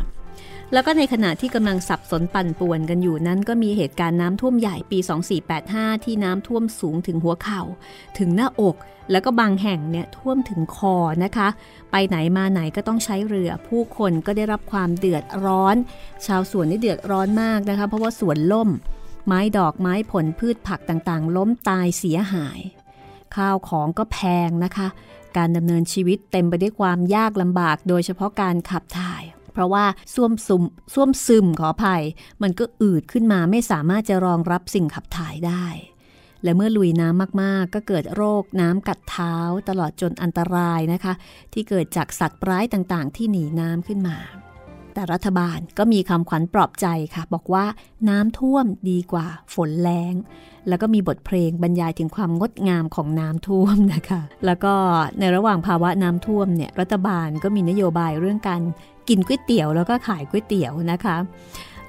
[0.74, 5.00] แล้วก็ในขณะที่กำลังสับสนปั่นป่วนกันอยู่นั้นก็มีเหตุการณ์น้ำท่วมใหญ่ปี
[5.52, 7.62] 2485 ที่น้ำท่วมสูงถึงหัวเข่า
[8.18, 8.76] ถึงหน้าอก
[9.12, 11.48] แล้วก็บางแห่งเนี่ยท่วมถึงคอนะคะ
[11.92, 15.76] ไปไหนมาไหนก็ต้องใช้เรือ ผู้คนก็ได้รับความเดือดร้อน
[16.26, 18.70] ชาวสวนนี่เดือดร้อนมากนะคะ เพราะว่าสวนล่ม
[19.26, 22.60] ไม้ดอกไม้ผลพืชผักต่างๆ ล้มตายเสียหาย
[23.36, 24.88] ข้าวของก็แพงนะคะ
[25.38, 29.24] การดำเนินชีวิตเต็มไปด้วยความยากลำบาก โดยเฉพาะการขับถ่าย
[29.60, 32.04] ราะว่าส้วมซุมส้วมซึมขออภัย
[32.42, 35.66] มันก็อืดขึ้นมาไม่สามารถจะรองรับสิ่งขับถ่ายได้
[36.44, 39.36] และเมื่อลุยน้ำมากๆ ก็เกิดโรคน้ำกัดเท้า
[39.70, 41.14] ตลอดจนอันตรายนะคะ
[41.54, 44.18] ที่เกิดจากสัตว์ร้ายต่างๆ ที่หนีน้ำขึ้นมา
[44.94, 47.66] แต่รัฐบาลก็มีคำขวัญปลอบใจค่ะ บอกว่า
[48.10, 50.14] น้ำท่วมดีกว่าฝนแรง
[50.68, 54.74] แล้วก็มีบทเพลงบรรยายถึงความงดงามของน้ำท่วมนะคะ แล้วก็
[55.20, 58.62] ในระหว่างภาวะน้ำท่วมเนี่ยรัฐบาลก็มีนโยบายเรื่องการ
[59.10, 61.18] กินก๋วยเตี๋ยวแล้วก็ขายก๋วยเตี๋ยวนะคะ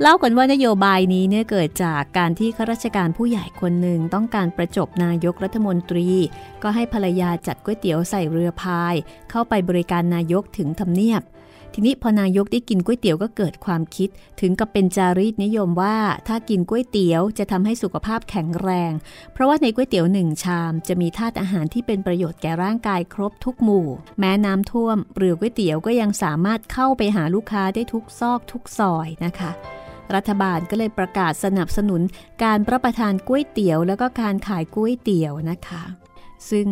[0.02, 6.08] เล่ากันว่านโยบายนี้เนี่ยเกิดจากการที่ข้าราชการผู้ใหญ่คนหนึ่งต้องการประจบนายกรัฐมนตรี
[6.62, 8.94] ก็ให้ภรรยาจัดก๋วยเตี๋ยวใส่เรือพาย
[9.30, 11.22] เข้าไปบริการนายกถึงทำเนียบ
[11.74, 14.08] ทีนี้พอนายกได้กินก๋วยเตี๋ยวก็เกิดความคิด
[14.40, 15.96] ถึงกับเป็นจารีตนิยมว่า
[16.28, 18.92] ถ้ากินก๋วยเตี๋ยวจะทำให้สุขภาพแข็งแรง
[19.32, 23.86] เพราะว่าในก๋วยเตี๋ยวหนึ่งชาม จะมีธาตุอาหารที่เป็นประโยชน์แก่ร่างกายครบทุกหมู่
[24.18, 29.50] แม้น้ำท่วมเรือก๋วยเตี๋ยวก็ยังสามารถเข้าไปหาลูกค้าได้ทุกซอกทุกซอยนะคะ
[30.14, 32.00] รัฐบาลก็เลยประกาศสนับสนุน
[32.44, 35.82] การรับประทานก๋วยเตี๋ยว แล้วก็การขายก๋วยเตี๋ยวนะคะ
[36.50, 36.66] ซึ่ง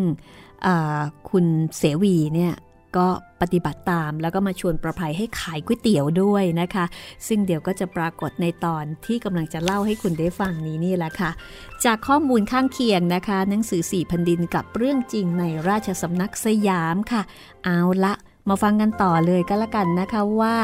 [1.31, 1.45] คุณ
[1.77, 2.55] เสวีเนี่ย
[2.97, 3.07] ก็
[3.41, 6.85] ปฏิบัติตามแล้วก็มาชวนประภัยให้ขายก๋วยเตี๋ยวด้วยนะคะ
[7.27, 11.31] ซึ่งเดี๋ยวก็จะปรากฏในตอนที่กำลังจะเล่าให้คุณได้ฟังนี้นี่แหละค่ะ
[11.85, 17.23] จากข้อมูลข้างเคียงนะคะ หนังสือสี่พันดินกับเรื่องจริงในราชสำนักสยามค่ะ
[17.65, 18.15] เอาละ
[18.49, 20.57] มาฟังกันต่อเลยก็แล้วกันนะคะว่า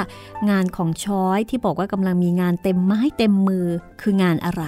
[0.51, 3.67] งานของช้อยที่บอกว่ากำลังมีงานเต็มไม้เต็มมือ
[4.01, 4.65] คืองานอะไร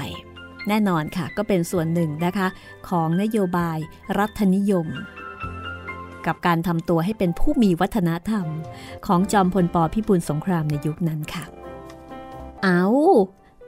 [0.68, 2.48] แน่นอนค่ะ ก็เป็นส่วนหนึ่งนะคะ
[2.88, 3.78] ของนโยบาย
[4.18, 4.86] รัฐนิยม
[6.26, 8.46] กับการทำตัวให้เป็นผู้มีวัฒนธรรม
[9.06, 11.44] ของจอมพลปพิบูลสงครามในยุคนั้นค่ะ
[12.62, 12.84] เอา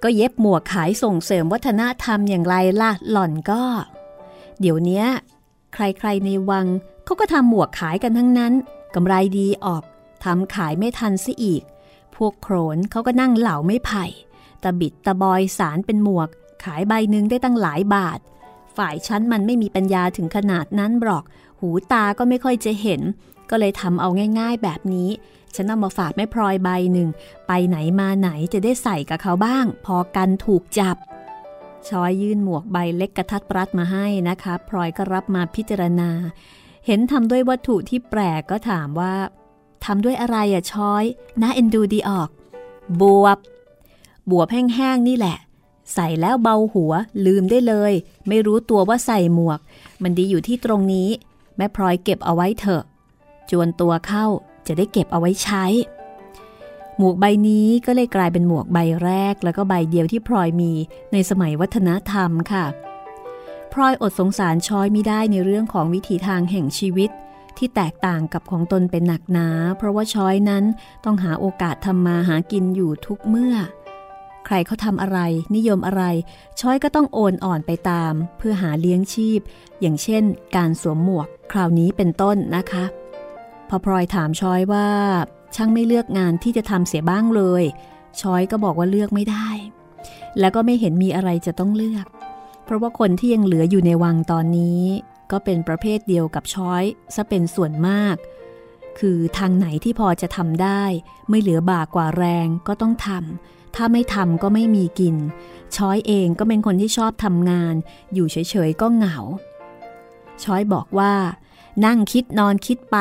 [0.02, 3.62] ก็เย็บหมวกขายส่งเสริมวัฒนธรรมอย่างไรล่ะหล่อนก็
[4.60, 5.04] เดี๋ยวนี้
[5.74, 6.66] ใครๆในวัง
[7.04, 8.52] เขาก็ทำหมวกขายกันทั้งนั้น
[8.94, 9.82] กำไรดีออก
[10.24, 11.62] ทำขายไม่ทันซะอีก
[12.14, 14.04] พวกโขนเขาก็นั่งเหล่าไม่ไผ่
[14.62, 16.28] ตะบิดตะบอยสารเป็นหมวก
[16.64, 18.18] ขายใบหนึ่งได้ตั้งหลายบาท
[18.76, 21.24] ฝ่ายชั้นมันไม่มีปัญญาถึงขนาดนั้นหรอก
[21.60, 23.00] หูตาก็ไม่ค่อยจะเห็น
[23.50, 24.08] ก็เลยทำเอา
[24.40, 25.10] ง่าย ๆ แบบนี้
[25.54, 27.08] ฉันเอามาฝากแม่พลอยใบหนึ่ง
[27.46, 30.96] ไปไหนมาไหนจะได้ใส่กับเขาบ้าง พอกันถูกจับ
[31.88, 36.10] ชอยยื่นหมวกใบเล็กกระทัดรัดมาให้นะคะ พลอยก็รับมาพิจารณา
[36.86, 39.14] เห็นทำด้วยวัตถุที่แปลกก็ถามว่า
[39.84, 41.04] ทำด้วยอะไรอะชอย
[41.40, 42.28] น่าเอ็นดูดีออก
[43.00, 43.38] บวบ
[44.30, 45.36] บวบแห้งๆนี่แหละ
[45.94, 46.92] ใส่แล้วเบาหัว
[47.26, 47.92] ลืมได้เลย
[48.28, 49.60] ไม่รู้ตัวว่าใส่หมวก
[50.02, 51.08] มันดีอยู่ที่ตรงนี้
[51.58, 52.82] แม่พลอยเก็บเอาไว้เถอะ
[53.50, 54.26] จวนตัวเข้า
[54.66, 55.64] จะได้เก็บเอาไว้ใช้
[56.98, 60.72] หมวกใบนี้ก็เลยกลายเป็นหมวกใบแรก แล้วก็ใบเดียวที่พลอยมี
[61.12, 62.66] ในสมัยวัฒนธรรมค่ะ
[63.72, 67.10] พลอยอดสงสารช้อยไม่ได้ในเรื่องของวิถีทางแห่งชีวิต
[67.58, 70.64] ที่แตกต่างกับของตนเป็นหนักหนา เพราะว่าช้อยนั้น
[71.04, 73.54] ต้องหาโอกาสทำมาหากินอยู่ทุกเมื่อ
[74.50, 75.18] ใครเขาทำอะไร
[75.56, 76.02] นิยมอะไร
[76.60, 79.40] ช้อยก็ต้องโอนอ่อนไปตาม เพื่อหาเลี้ยงชีพ
[79.80, 80.22] อย่างเช่น
[80.56, 82.84] การสวมหมวก คราวนี้เป็นต้นนะคะ
[83.68, 84.88] พอพลอยถามช้อยว่า
[85.54, 87.62] ช่างไม่เลือกงานที่จะทำเสียบ้างเลย
[88.20, 89.48] ช้อยก็บอกว่าเลือกไม่ได้
[90.38, 92.06] แล้วก็ไม่เห็นมีอะไรจะต้องเลือก
[92.64, 94.82] เพราะว่าคนที่ยังเหลืออยู่ในวังตอนนี้
[95.30, 96.84] ก็เป็นประเภทเดียวกับช้อย
[97.14, 98.16] ซะเป็นส่วนมาก
[98.98, 100.82] คือทางไหนที่พอจะทำได้
[101.28, 105.16] ไม่เหลือบากกว่าแรงก็ต้องทำ ถ้าไม่ทำก็ไม่มีกิน
[105.76, 107.74] ช้อยเองก็เป็นคนที่ชอบทำงาน
[108.14, 108.36] อยู่เฉ
[108.68, 109.16] ยๆก็เหงา
[110.44, 111.12] ช้อยบอกว่า
[111.86, 112.96] นั่งคิดนอนคิดไป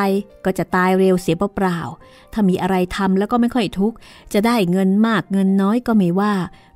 [0.46, 3.98] ก็จะตายเร็วเสียเปล่าๆ ถ้ามีอะไรทำแล้วก็ไม่ค่อยทุกข์
[4.34, 6.34] จะได้เงินมากเงินน้อยก็ไม่ว่า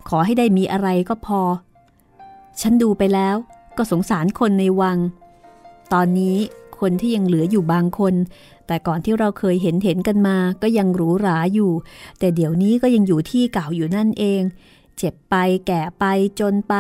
[0.10, 1.41] ขอให้ได้มีอะไรก็พอ
[2.62, 3.36] ฉันดูไปแล้ว
[3.77, 4.97] ก็สงสารคนในวัง
[5.93, 6.38] ตอนนี้
[6.82, 8.13] คนที่ยังเหลืออยู่บางคน
[8.67, 11.72] แต่ก่อนที่เราเคยเห็นเห็นกันมาก็ยังหรูหราอยู่
[12.20, 14.41] แต่เดี๋ยวนี้ก็ยังอยู่ที่เก่าอยู่นั่นเอง
[14.98, 15.36] เจ็บไป
[15.67, 16.06] แก่ไป
[16.39, 16.76] จนไป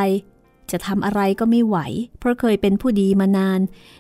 [0.71, 1.77] จะทำอะไรก็ไม่ไหว
[2.19, 3.59] เพราะเคยเป็นผู้ดีมานาน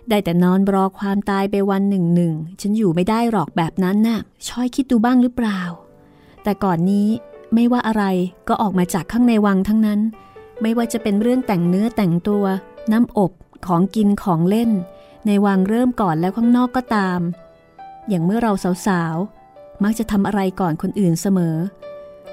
[0.09, 5.61] ได้แต่นอนรอความตายไปวันหนึ่งหนึ่งฉันอยู่ไม่ได้หรอกแบบนั้นน่ะช่อยคิดดูบ้างหรือเปล่า
[6.43, 7.07] แต่ก่อนนี้
[7.53, 8.03] ไม่ว่าอะไร
[8.47, 9.99] ก็ออกมาจากข้างในวังทั้งนั้น
[10.61, 12.43] ไม่ว่าจะเป็นเรื่องแต่งเนื้อแต่งตัว
[12.91, 13.31] น้ำอบ
[13.65, 14.71] ของกินของเล่น
[15.25, 17.19] ในวังเริ่มก่อนแล้วข้างนอกก็ตาม
[18.09, 18.51] อย่างเมื่อเรา
[18.87, 21.57] สาวๆ มักจะทำอะไรก่อนคนอื่นเสมอ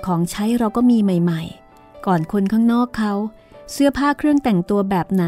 [0.07, 3.13] ของใช้เราก็มีใหม่ๆ ก่อนคนข้างนอกเขา
[3.73, 5.25] เสื้อผ้าเครื่องแต่งตัวแบบไหน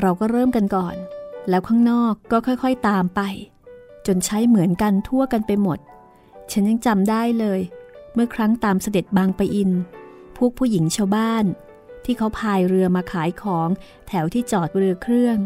[0.00, 0.96] เราก็เริ่มกันก่อน
[1.48, 3.20] แล้วข้างนอกก็ค่อยๆตามไป
[4.06, 5.78] จนใช้เหมือนกันทั่วกันไปหมด
[6.50, 7.60] ฉันยังจำได้เลย
[8.14, 9.70] เมื่อครั้งตามเสด็จบางไปอิน
[10.36, 11.44] พวกผู้หญิงชาวบ้าน
[12.04, 13.68] ที่เขาพายเรือมาขายของ
[14.08, 15.38] แถวที่จอดเรือเครื่อง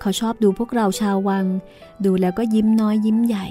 [0.00, 1.46] เขาชอบดูพวกเราชาววัง
[2.04, 3.46] ดูแล้วก็ยิ้มน้อยยิ้มใหญ่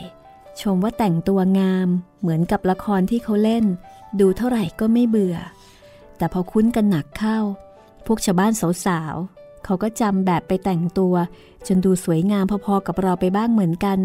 [0.61, 1.87] ชมว่าแต่งตัวงาม
[2.21, 3.65] เหมือนกับละครที่เขาเล่น
[4.19, 5.37] ดูเท่าไหร่ก็ไม่เบื่อ
[6.17, 7.39] แต่พอคุ้นกันหนักเข้า
[8.05, 8.51] พวกชาวบ้าน
[8.85, 11.15] สาวๆเขาก็จำแบบไปแต่งตัว
[11.67, 13.99] จนดูสวยงามพอๆกับเราไปบ้างเหมือนกัน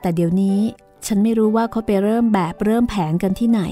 [0.00, 0.58] แต่เดี๋ยวนี้
[1.06, 3.62] ฉันไม่รู้ว่าเขาไปเริ่มแบบเริ่มแผนกันที่ไหน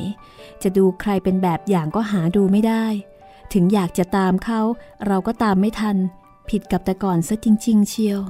[0.62, 2.84] จะดูใครเป็นแบบอย่างก็หาดูไม่ได้
[3.52, 4.60] ถึงอยากจะตามเขา
[5.06, 5.96] เราก็ตามไม่ทัน
[6.50, 8.20] ผิดกับแต่ก่อนซะจริง ๆ เชียว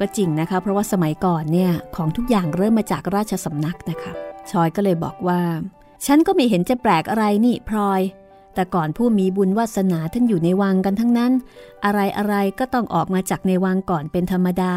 [0.00, 4.12] ก็จริงนะคะ เพราะว่าสมัยก่อนเนี่ยของทุกอย่างเริ่มมาจากราชสำนักนะคะ
[4.50, 5.40] ชอยก็เลยบอกว่า
[6.06, 8.00] ฉันก็ไม่เห็นจะแปลกอะไรนี่พลอย
[8.54, 11.32] แต่ก่อนผู้มีบุญวาสนาท่านอยู่ในวังกันทั้งนั้น
[11.84, 14.72] อะไรอะไรก็ต้องออกมาจากในวังก่อนเป็นธรรมดา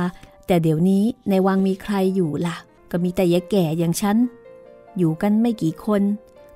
[0.48, 2.56] แต่เดี๋ยวนี้ในวังมีใครอยู่ละ่ะ
[2.92, 4.18] ก็มีแต่ยาแก่อย่างฉัน
[4.98, 6.02] อยู่กันไม่กี่คน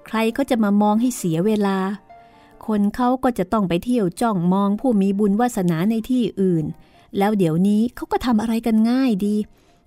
[0.07, 1.77] ใครก็จะมามองให้เสียเวลา
[2.71, 6.65] คนเขาก็จะต้องไปเที่ยวจ้องมองผู้มีบุญวาสนาในที่อื่น
[7.17, 9.35] แล้วเดี๋ยวนี้เขาก็ทำอะไรกันง่ายดี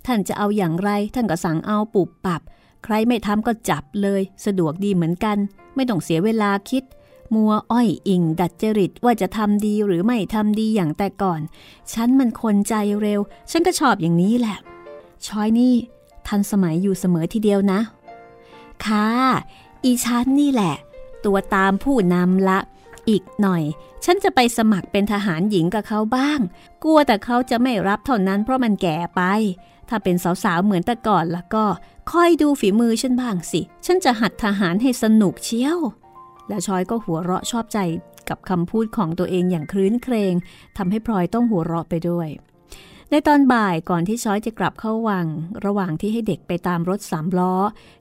[0.07, 2.43] ท่านจะเอาอย่างไร ท่านก็สั่งเอาปุบปับ
[2.85, 5.37] ใครไม่ทำก็จับเลย สะดวกดีเหมือนกัน
[5.75, 6.83] ไม่ต้องเสียเวลาคิด
[7.35, 11.41] มัวอ้อยอิง ดัดจริตว่าจะทำดีหรือไม่ทำดีอย่างแต่ก่อน
[11.93, 13.21] ฉันมันคนใจเร็ว
[13.51, 14.57] ฉันก็ชอบอย่างนี้แหละ
[15.27, 15.75] ชอยนี่
[16.27, 17.81] ทันสมัยอยู่เสมอทีเดียวนะ
[18.85, 19.09] ค่ะ
[19.85, 20.75] อีฉันนี่แหละ
[21.25, 22.59] ตัวตามผู้นำละ
[23.09, 23.63] อีกหน่อย
[24.05, 26.41] ฉันจะไปสมัครเป็นทหารหญิงกับเขาบ้าง
[26.85, 29.23] กลัวแต่เขาจะไม่รับเท่านั้นเพราะมันแก่ไป
[29.89, 31.65] ถ้าเป็นสาวๆเหมือนแต่ก่อนแล้วก็
[32.11, 35.79] คอยดูฝีมือฉันบ้างสิ ฉันจะหัดทหารให้สนุกเชียว
[36.49, 37.79] แล้วชอยก็หัวเราะชอบใจ
[38.29, 40.35] กับคำพูดของตัวเองอย่างคลื้นเครง
[40.77, 42.29] ทำให้พลอยต้องหัวเราะไปด้วย
[43.15, 45.27] ในตอนบ่ายก่อนที่ช้อยจะกลับเข้าวัง
[45.65, 47.55] ระหว่างที่ให้เด็กไปตามรถสามล้อ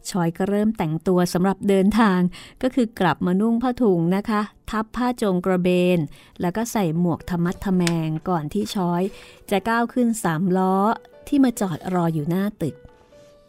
[0.09, 2.19] ช้อยก็เริ่มแต่งตัวสำหรับเดินทาง
[2.61, 5.99] ก็คือกลับมานุ่งผ้าถุงนะคะ ทับผ้าจงกระเบน
[6.41, 9.01] แล้วก็ใส่หมวกธรรมัดทแมงก่อนที่ช้อย
[9.49, 10.75] จะก้าวขึ้นสามล้อ
[11.27, 12.75] ที่มาจอดรออยู่หน้าตึก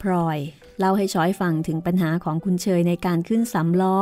[0.00, 0.38] พลอย
[0.78, 3.96] เล่าให้ช้อยฟังถึงปัญหาของคุณเชยในการขึ้นสามล้อ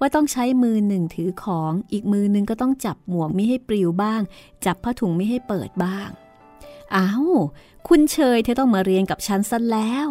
[0.00, 4.20] ว่าต้องใช้มือหนึ่งถือของ อีกมือหนึ่งก็ต้องจับหมวกไม่ให้ปลิวบ้าง
[4.64, 6.10] จับผ้าถุงไม่ให้เปิดบ้าง
[6.96, 7.28] อ้าว
[7.88, 10.08] คุณเชยเธอต้องมาเรียนกับฉันซะแล้ว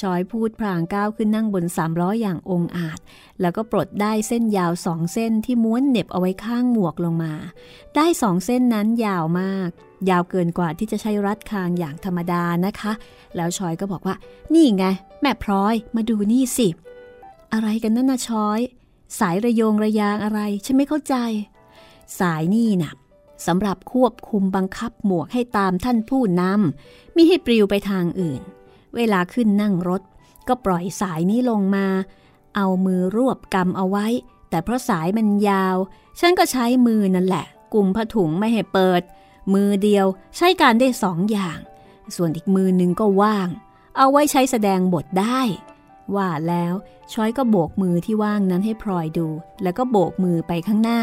[0.00, 2.98] ชอยพูดพลางก้าวขึ้นนั่งบนสามล้ออย่างองอาจ
[3.40, 7.34] แล้วก็ปลดได้เส้นยาวสองเส้นที่ม้วนเน็บเอาไว้ข้างหมวกลงมา
[7.94, 9.68] ได้สองเส้นนั้นยาวมาก
[10.10, 12.92] ยาวเกินกว่าที่จะใช้รัดคางอย่างธรรมดานะคะ
[13.36, 14.16] แล้วชอยก็บอกว่า
[14.54, 14.84] นี่ไง
[15.20, 16.68] แม่พลอยมาดูนี่สิ
[17.52, 18.60] อะไรกันนั่นนะชอย
[19.18, 21.14] สายระโยงระยางอะไร ฉันไม่เข้าใจ
[22.20, 22.92] สายนี่นะ่ะ
[23.46, 28.42] สำหรับควบคุมบังคับหมวกให้ตามท่านผู้นำมิให้ปลิวไปทางอื่น
[28.96, 30.02] เวลาขึ้นนั่งรถ
[30.48, 31.86] ก็ปล่อยสายนี้ลงมา
[32.56, 34.06] เอามือรวบกำเอาไว้
[34.50, 35.76] แต่เพราะสายมันยาว
[36.20, 39.02] ฉันก็ใช้มือนั่นแหละกุมผ้าถุงไม่ให้เปิด
[39.54, 41.58] มือเดียวใช้การได้สองอย่าง
[42.16, 43.48] ส่วนอีกมือหนึ่งก็ว่าง
[43.96, 45.40] เอาไว้ใช้แสดงบทได้
[46.16, 46.74] ว่าแล้ว
[47.12, 49.28] ช้อยก็โบกมือที่ว่างนั้นให้พลอยดู
[49.62, 51.00] แล้วก็โบกมือไปข้างหน้า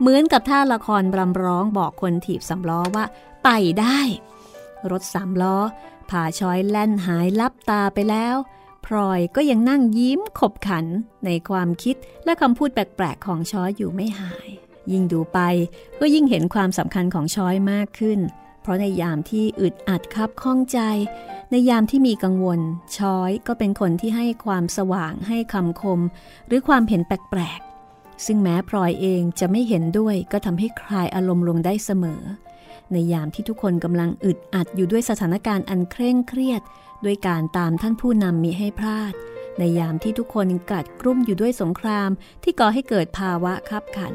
[0.00, 3.04] เหมือนกับท่าละครรำร้องบอกคนถีบสามล้อว่า
[3.44, 3.48] ไป
[3.80, 4.00] ได้
[4.90, 5.56] รถสามล้อ
[6.10, 8.36] พาช้อยแล่นหายลับตาไปแล้ว
[8.86, 10.86] พลอยก็ยังนั่งยิ้มขบขัน
[11.24, 14.48] ในความคิดและคำพูดแปลกๆของช้อยอยู่ไม่หาย
[14.92, 15.38] ยิ่งดูไป
[16.00, 18.18] ก็ยิ่งเห็นความสำคัญของช้อยมากขึ้น
[18.66, 20.78] เพราะในยามที่อึดอัดคับข้องใจ
[21.50, 22.60] ในยามที่มีกังวล
[22.96, 26.00] ช้อยก็เป็นคนที่ให้ความสว่างให้คำคม
[26.46, 32.22] หรือความเห็นแปลกๆ ซึ่งแม้พลอยเองจะไม่เห็นด้วยก็ทำให้คลายอารมณ์ลงได้เสมอ
[32.92, 36.62] ในยามที่ทุกคนกำลังอึดอัดอยู่ด้วยสถานการณ์อันเคร่งเครียด
[37.04, 39.14] ด้วยการตามท่านผู้นำมีให้พลาด
[39.58, 42.10] ในยามที่ทุกคนกัดกรุ่มอยู่ด้วยสงคราม
[42.42, 44.14] ที่ก่อให้เกิดภาวะคับขัน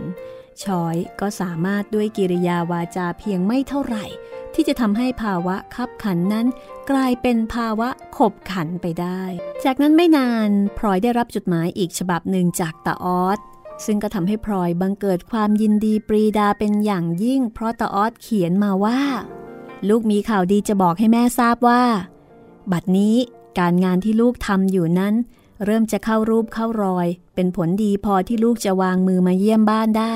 [0.64, 4.06] ชอยก็สามารถด้วยกิริยาวาจาเพียงไม่เท่าไหร่
[4.54, 6.48] ที่จะทำให้ภาวะคับขันนั้น
[6.90, 9.24] กลายเป็นภาวะขบขันไปได้
[9.64, 13.40] จากนั้นไม่นานพลอยได้รับจดหมายอีกฉบับหนึ่งจากตาออส
[13.86, 19.00] ซึ่งก็ทำให้พลอยบังเกิดความยินดีปรีดาเป็นอย่างยิ่ง เพราะตาออสเขียนมาว่า
[19.90, 21.84] ลูกมีข่าวดีจะบอกให้แม่ทราบว่า
[22.72, 23.16] บัดนี้
[23.60, 25.14] การงานที่ลูกทำอยู่นั้น
[25.66, 30.16] เริ่มจะเข้ารูปเข้ารอย เป็นผลดีพอที่ลูกจะวางมือมาเยี่ยมบ้านได้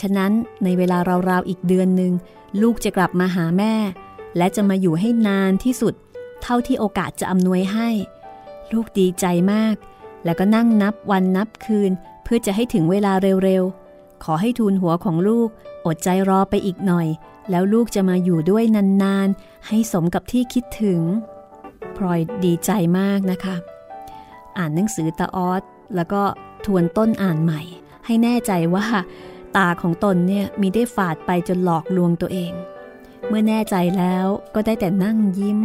[0.00, 0.32] ฉะนั้น
[0.64, 0.98] ในเวลา
[1.30, 2.12] ราวๆอีกเดือนหนึ่ง
[2.62, 3.74] ลูกจะกลับมาหาแม่
[4.36, 5.94] และจะมาอยู่ให้นานที่สุด
[6.42, 7.88] เท่าที่โอกาสจะอำนวยให้
[8.72, 9.74] ลูกดีใจมาก
[10.24, 11.90] แล้วก็นั่งนับวันนับคืน
[12.22, 13.12] เพื่อจะให้ถึงเวลา
[13.44, 15.48] เร็วๆ ขอให้ทูลหัวของลูก
[15.86, 17.08] อดใจรอไปอีกหน่อย
[17.50, 18.64] แล้วลูกจะมาอยู่ด้วย
[19.02, 21.00] นานๆ ให้สมกับที่คิดถึง
[21.96, 23.56] พลอยดีใจมากนะคะ
[24.58, 25.62] อ่านหนังสือตาออส
[25.96, 26.22] แล้วก็
[26.64, 27.62] ทวนต้นอ่านใหม่
[28.06, 28.86] ให้แน่ใจว่า
[29.56, 32.52] ตาของตนเนี่ยมีได้ฝาดไปจนหลอกลวงตัวเอง
[33.28, 35.60] เมื่อแน่ใจแล้วก็ได้แต่นั่งยิ้ม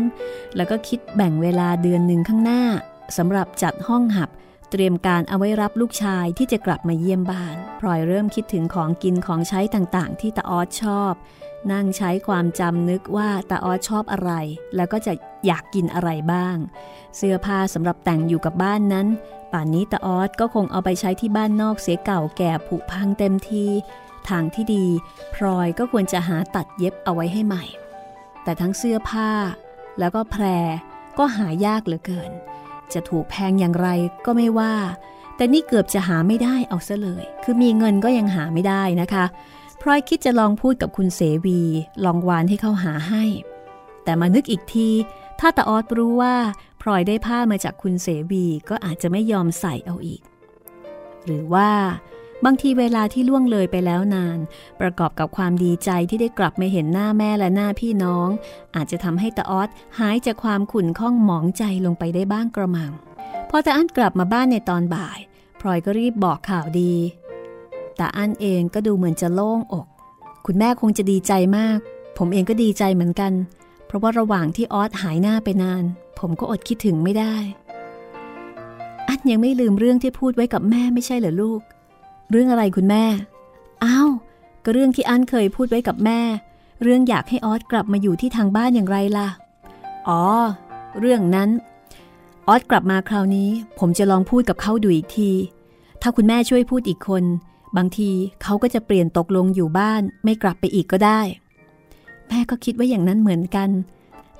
[0.55, 2.63] แล้วก็คิดแบ่งเวลาเดือนหนึ่งข้างหน้า
[3.17, 4.29] สำหรับจัดห้องหับ
[4.71, 11.13] เตรียมการเอาไว้รับลูกชายที่จะกลับมาเยี่ยมบ้าน พลอยเริ่มคิดถึงของกินของใช้ต่างๆ ที่ตาออสชอบ
[11.71, 14.31] นั่งใช้ความจำนึกว่าตาออสชอบอะไร
[14.75, 15.13] แล้วก็จะ
[15.45, 16.55] อยากกินอะไรบ้าง
[17.17, 19.07] เสื้อผ้าสำหรับแต่งอยู่กับบ้านนั้น
[19.53, 23.65] ป่านนี้ตาออสก็คงเอาไปใช้ที่บ้านนอกเสียเก่าแก่ผุพังเต็มที
[24.29, 24.85] ทางที่ดี
[25.35, 27.63] พลอยก็ควรจะหาตัดเย็บเอาไว้ให้ใหม่
[28.43, 29.31] แต่ทั้งเสื้อผ้า
[29.99, 30.43] แล้วก็แพร
[31.17, 32.31] ก็หายากเหลือเกิน
[32.93, 33.87] จะถูกแพงอย่างไร
[34.25, 34.75] ก็ไม่ว่า
[35.35, 39.25] แต่นี่เกือบจะหาไม่ได้เอาซะเลย คือมีเงินก็ยังหาไม่ได้นะคะ
[39.81, 41.61] พลอยคิดจะลองพูดกับคุณเสวี
[42.05, 43.23] ลองวานให้เขาหาให้
[44.03, 44.89] แต่มานึกอีกที
[45.39, 46.35] ถ้าตาออดรู้ว่า
[46.83, 50.21] พลอยได้ผ้ามาจากคุณเสวีก็อาจจะไม่ยอมใส่เอาอีก
[51.25, 51.69] หรือว่า
[52.45, 54.39] บางทีเวลาที่ล่วงเลยไปแล้วนาน
[54.81, 58.27] ประกอบกับความดีใจที่ได้กลับมาเห็นหน้าแม่และหน้าพี่น้อง
[58.75, 59.69] อาจจะทำให้ตาออด
[59.99, 62.91] หายจากความขุ่นข้องหมองใจลงไปได้บ้างกระมัง
[63.49, 65.19] พอตาอั้นกลับมาบ้านในตอนบ่าย
[65.59, 66.93] พลอยก็รีบบอกข่าวดี
[67.99, 69.87] ตาอั้นเองก็ดูเหมือนจะโล่งอก
[70.45, 71.77] คุณแม่คงจะดีใจมาก
[72.17, 73.31] ผมเองก็ดีใจเหมือนกัน
[73.62, 75.83] เราะว่าระหว่างที่ออสหายหน้าไปนาน
[76.19, 77.35] ผมก็อดคิดถึงไม่ได้
[79.07, 81.61] อันยังไม่ลืมเรื่องที่พูดไว้กับแม่ไม่ใช่เหรอลูก
[82.31, 83.05] เรื่องอะไรคุณแม่
[83.83, 84.09] อ้าว
[84.63, 86.19] ก็เรื่องที่อันเคยพูดไว้กับแม่
[86.83, 89.27] เรื่องอยากให้ออสกลับมาอยู่ที่ทางบ้านอย่างไรล่ะ
[90.07, 90.23] อ๋อ
[90.99, 91.49] เรื่องนั้น
[92.47, 95.31] ออสกลับมาคราวนี้ ผมจะลองพูดกับเขาดูอีกที
[96.01, 97.23] ถ้าคุณแม่ช่วยพูดอีกคน
[97.77, 98.11] บางที
[98.43, 101.21] เขาก็จะเปลี่ยนตกลงอยู่บ้านไม่กลับไปอีกก็ได้
[102.27, 103.69] แม่ก็คิดว่าอย่างนั้นเหมือนกัน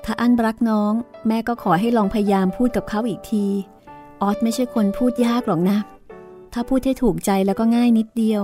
[0.04, 0.92] ถ้าอันรักน้อง
[1.28, 3.44] แม่ก็ขอให้ลองพยายามพูดกับเขาอีกที
[4.22, 5.78] ออสไม่ใช่คนพูดยากหรอกนะ
[6.52, 8.42] ถ้าพูดให้ถูกใจแล้วก็ง่ายนิดเดียว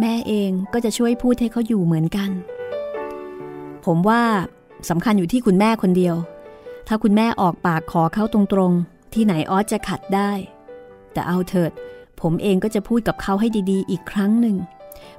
[0.00, 2.30] แม่เองก็จะช่วยพูดให้เขาอยู่เหมือนกัน
[3.84, 4.22] ผมว่า
[4.90, 6.16] สำคัญอยู่ที่คุณแม่คนเดียว
[6.88, 10.30] ถ้าคุณแม่ออกปากขอเขาตรงๆ ที่ไหนออสจะขัดได้
[11.12, 11.72] แต่เอาเถิด
[12.20, 14.56] ผมเองก็จะพูดกับเขาให้ดีๆ อีกครั้งหนึ่ง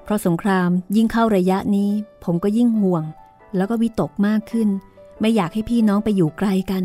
[0.03, 1.91] เพราะสงครามยิ่งเข้าระยะนี้
[2.23, 3.03] ผมก็ยิ่งห่วง
[3.57, 4.69] แล้วก็วิตกมากขึ้น
[5.19, 6.83] ไม่อยากให้พี่น้องไปอยู่ไกลกัน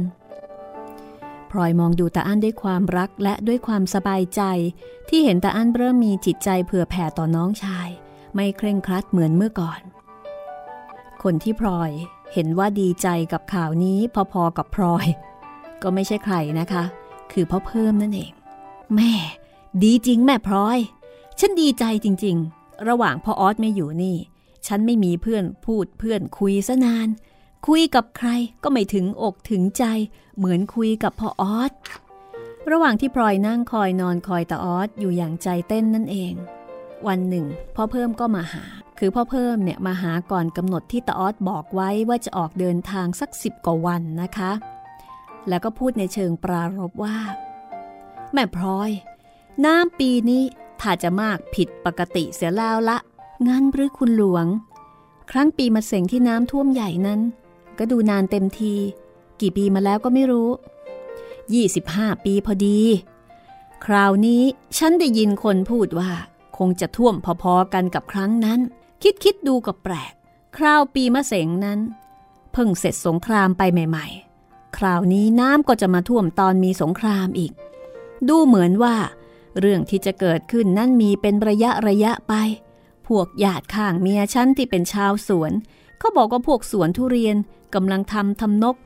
[1.51, 4.43] พลอยมองดูตาอั้นด้วยความรักและด้วยความสบายใจ
[5.09, 7.89] ที่เห็นตาอั้นเริ่มมีจิตใจเผื่อแผ่ต่อน้องชาย
[8.35, 9.81] ไม่เคร่งครัดเหมือนเมื่อก่อน
[11.23, 11.91] คนที่พลอย
[12.33, 13.99] เห็นว่าดีใจกับข่าวนี้
[14.33, 15.07] พอๆกับพลอย
[15.83, 16.85] ก็ไม่ใช่ใครนะคะ
[17.33, 18.33] คือพ่อเพิ่มนั่นเอง
[18.95, 19.13] แม่
[19.83, 20.79] ดีจริงแม่พลอย
[21.39, 24.17] ฉันดีใจจริง ๆ ระหว่างพ่อออสไม่อยู่นี่
[24.67, 27.09] ฉันไม่มีเพื่อนพูดเพื่อนคุยซะนาน
[27.67, 28.29] คุยกับใคร
[28.63, 29.85] ก็ไม่ถึงอกถึงใจ
[30.37, 31.73] เหมือนคุยกับพ่อออส
[32.71, 36.35] ระหว่างที่พลอยนั่งคอยนอนคอยตาออสอยู่อย่างใจเต้นนั่นเอง
[37.07, 37.47] วันหนึ่ง
[37.77, 38.65] พ่อเพิ่มก็มาหา
[38.99, 44.53] คือพ่อเพิ่มเนี่ยมาหาก่อนกำหนดที่ตาออสบอกไว้ว่าจะออกเดินทางสักสิบกว่าวันนะคะ
[45.49, 47.19] แล้วก็พูดในเชิงปรารบว่า
[48.33, 48.91] แม่พลอย
[49.65, 50.43] น้ำปีนี้
[50.81, 52.99] ถ้าจะมากผิดปกติเสียแล้วละ
[53.49, 54.47] งั้นหรือคุณหลวง
[55.31, 57.21] ครั้งปีมาเสงที่น้ำท่วมใหญ่นั้น
[57.79, 58.75] ก็ดูนานเต็มที
[59.41, 60.49] กี่ปีมาแล้วก็ไม่รู้
[61.37, 62.81] 25 ปีพอดี
[63.85, 64.43] คราวนี้
[64.79, 66.11] ฉันได้ยินคนพูดว่า
[66.59, 68.61] คงจะท่วมพอๆกันกับครั้งนั้น
[69.03, 70.13] คิดคิดดูก็แปลก
[70.57, 71.81] คราวปีมะเสงนั้น
[72.53, 74.07] เพิ่งเสร็จสงครามไปใหม่
[74.43, 77.53] ๆ คราวนี้น้ำก็จะมาท่วมตอนมีสงครามอีก
[78.29, 78.97] ดูเหมือนว่า
[79.61, 82.35] เรื่องที่จะเกิดขึ้นนั้นมีเป็นระยะระยะไป
[83.19, 85.53] วกญาติข้างเมียฉันที่เป็นชาวสวน
[85.99, 87.37] เขาบอกว่าพวกสวนทุเรียน
[87.75, 88.77] กำลังทำทำนก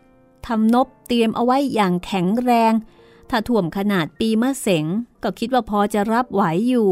[0.46, 2.72] ทำนบเตรียมเอาไว้อย่างแข็งแรง
[3.30, 4.86] ถ้าท่วมขนาดปีมะเสง
[5.22, 6.90] ก็คิดว่าพอจะรับไหวอยู่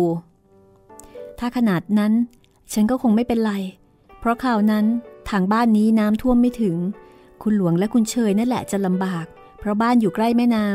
[1.38, 2.12] ถ้าขนาดนั้น
[2.72, 3.52] ฉันก็คงไม่เป็นไร
[4.18, 4.84] เพราะข่าวนั้น
[5.30, 6.76] ทางบ้านนี้น้ำท่วมไม่ถึง
[7.42, 9.26] คุณหลวงและคุณเชยนั่นแหละจะลำบาก
[9.58, 10.66] เพราะบ้านอยู่ใกล้แม่น้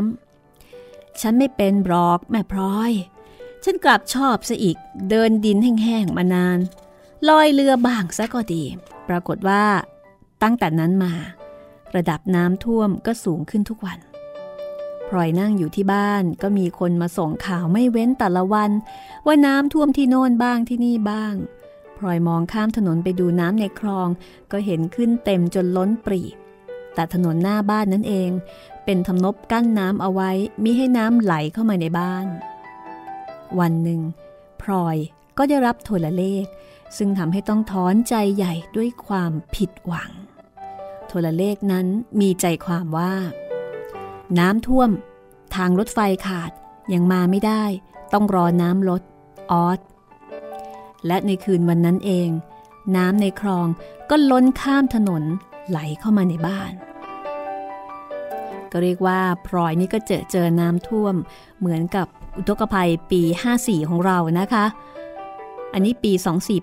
[0.56, 2.92] ำฉันไม่เป็นบรอกแม่พลอย
[3.64, 4.78] ฉันกลับชอบซะอีก
[5.10, 6.60] เดินดินแห้งๆมานาน
[7.30, 8.64] ลอยเรือบ้างซะก็ดี
[9.10, 9.64] ปรากฏว่า
[10.44, 11.14] ตั้งแต่นั้นมา
[11.96, 14.00] ระดับน้ำท่วมก็สูงขึ้นทุกวัน
[15.08, 18.72] พลอยนั่งอยู่ที่บ้านก็มีคนมาส่งข่าวไม่เว้นแต่ละวัน
[19.26, 21.34] ว่าน้ำท่วมที่โน่นบ้างที่นี่บ้าง
[21.98, 24.08] พลอยมองข้ามถนนไปดูน้ำในคลอง
[24.52, 26.22] ก็เห็นขึ้นเต็มจนล้นปรี
[26.94, 28.30] แต่ถนนหน้าบ้านนั่นเอง
[28.86, 30.32] เป็นทำนบกั้นน้ำเอาไว้
[30.64, 32.28] มิให้น้ำไหลเข้ามาในบ้าน
[33.60, 34.02] วันหนึ่ง
[34.62, 34.98] พลอย
[35.38, 36.46] ก็ได้รับโทรเลข
[36.98, 40.12] ซึ่งทำให้ต้องถอนใจใหญ่ด้วยความผิดหวัง
[41.08, 41.88] โทรเลขนั้น
[42.20, 43.14] มีใจความว่า
[44.40, 44.90] น้ำท่วม
[45.56, 46.52] ทางรถไฟขาด
[46.94, 47.64] ยังมาไม่ได้
[48.14, 49.02] ต้องรอน้ำลด
[49.52, 49.80] ออส
[51.08, 52.30] และในคืนวันนั้นเอง
[52.96, 53.68] น้ำในคลอง
[54.10, 55.24] ก็ล้นข้ามถนน
[55.70, 56.72] ไหลเข้ามาในบ้าน
[58.72, 61.16] ก็เรียกว่าพลอยนี่ก็เจอเจอน้ำท่วม
[61.60, 62.08] เหมือนกับ
[62.38, 63.22] อุทกภัยปี
[63.56, 64.66] 54 ของเรานะคะ
[65.74, 66.12] อันนี้ปี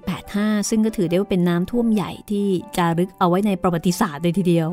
[0.09, 2.47] 2485 ซึ่งก็ถือได้ว่าเป็นน้ำท่วมใหญ่ที่
[2.77, 4.71] จารึกเอาไว้ในประวัติศาสตร์เลยทีเดียว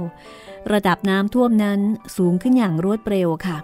[0.73, 1.79] ระดับน้ำท่วมนั้น
[2.17, 3.57] สูงขึ้นอย่างรวดเร็วค่ะ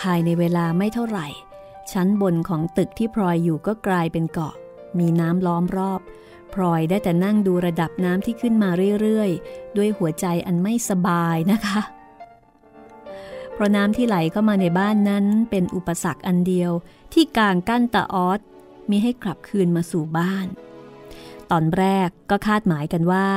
[0.00, 1.26] ภายในเวลาไม่เท่าไหร่
[1.92, 4.54] ชั้นบนของตึกที่พลอยอยู่ก็กลายเป็นเกาะ
[4.98, 6.00] มีน้ำล้อมรอบ
[6.54, 11.80] พลอยได้แต่นั่งดูระดับน้ำที่ขึ้นมาเรื่อย ๆ ด้วยหัวใจอันไม่สบายนะคะ
[13.54, 16.70] เพราะน้ำที่ไหลเข้ามาในบ้านนั้นเป็นอุปสรรคอันเดียว
[17.12, 18.40] ที่กางกั้นตาออส
[18.90, 20.46] มีให้กลับคืนมาสู่บ้าน
[21.50, 23.28] ตอนแรกก็คาดหมายกันว่า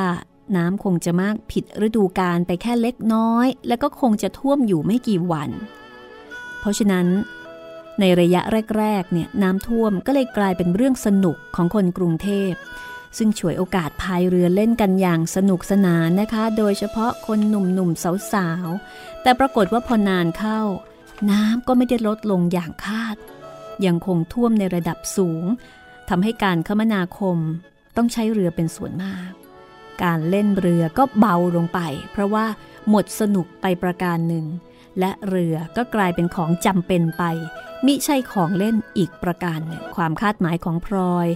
[0.57, 5.49] น้ำคงจะมากผิดฤดูกาลไปแค่เล็กน้อย แล้วก็คงจะท่วมอยู่ไม่กี่วัน
[6.59, 7.07] เพราะฉะนั้น
[7.99, 8.41] ในระยะ
[8.77, 12.51] แรกๆเนี่ยน้ำท่วมก็เลยกลายเป็นเรื่องสนุกของคนกรุงเทพ
[13.17, 20.59] ซึ่งฉวยโอกาสพายเรือเล่นกันอย่างสนุกสนานนะคะ โดยเฉพาะคนหนุ่มๆสาวๆ แต่ปรากฏว่าพอนานเข้า
[21.29, 23.17] น้ำก็ไม่ได้ลดลงอย่างคาด
[23.85, 25.43] ยังคงท่วมในระดับสูง
[26.09, 27.37] ทำให้การคมนาคม
[27.97, 29.31] ต้องใช้เรือเป็นส่วนมาก
[30.03, 31.79] การเล่นเรือก็เบาลงไป
[32.11, 32.45] เพราะว่า
[32.89, 34.45] หมดสนุกไปประการหนึ่ง
[34.99, 37.23] และเรือก็กลายเป็นของจำเป็นไป
[37.85, 41.27] มิใช่ของเล่นอีกประการหนึ่งความคาดหมายของพลอย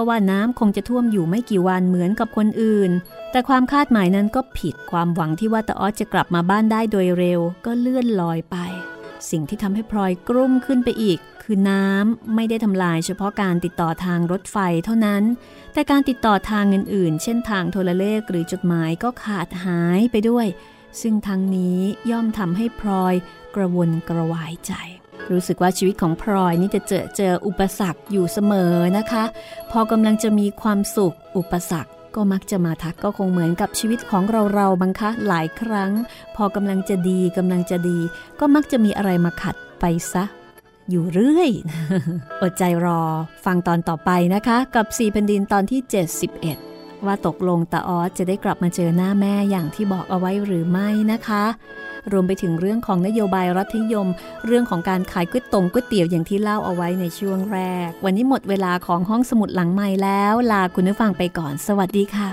[0.00, 2.90] ก็ว่าน้ำคงจะท่วมอยู่ไม่กี่วันเหมือนกับคนอื่น
[3.30, 8.56] แต่ความคาดหมายนั้นก็ผิดความหวังที่ว่าตาออสจะกลับมาบ้านได้โดยเร็ว ก็เลื่อนลอยไป
[9.30, 15.22] สิ่งที่ทำให้พลอยกลุ้มขึ้นไปอีก คือน้ำไม่ได้ทำลายเฉพาะการติดต่อทางรถไฟเท่านั้น
[15.72, 20.46] แต่การติดต่อทางอื่นๆ เช่นทางโทรเลขหรือจดหมายก็ขาดหายไปด้วย
[21.00, 21.80] ซึ่งทั้งนี้
[22.10, 23.14] ย่อมทำให้พลอย
[23.54, 24.72] กระวนกระวายใจ
[25.30, 29.24] รู้สึกว่าชีวิตของพลอยนี่จะเจอเจออุปสรรคอยู่เสมอนะคะ
[29.70, 35.92] พอกำลังจะมีความสุขอุปสรรคก็มักจะมาทักก็คงเหมือนกับชีวิตของเราเราบังคะหลายครั้ง
[36.36, 37.98] พอกำลังจะดีกำลังจะดี
[38.40, 40.24] ก็มักจะมีอะไรมาขัดไปซะ
[40.90, 41.50] อยู่เรื่อย
[42.40, 43.02] อดใจรอ
[43.44, 46.67] ฟังตอนต่อไปนะคะ กับสี่แผ่นดินตอนที่ 71
[47.06, 51.44] ว่าตกลงตาออสจะได้กลับมาเจอหน้าแม่อย่างที่บอกเอาไว้หรือไม่นะคะ
[52.12, 54.08] รวมไปถึงเรื่องของนโยบายรัฐยม
[54.46, 62.28] เรื่องของการขายก๋วยตงก๋วยเตี๋ยวอย่างที่เล่าเอาไว้ในช่วงแรก วันนี้หมดเวลาของห้องสมุดหลังใหม่แล้ว ลาคุณผู้ฟังไปก่อน สวัสดีค่ะ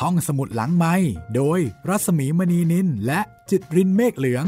[0.00, 0.94] ห้องสมุดหลังไม้
[1.36, 3.20] โดยรัสมีมณีนินและ
[3.50, 4.44] จิตรินเมฆเหลือง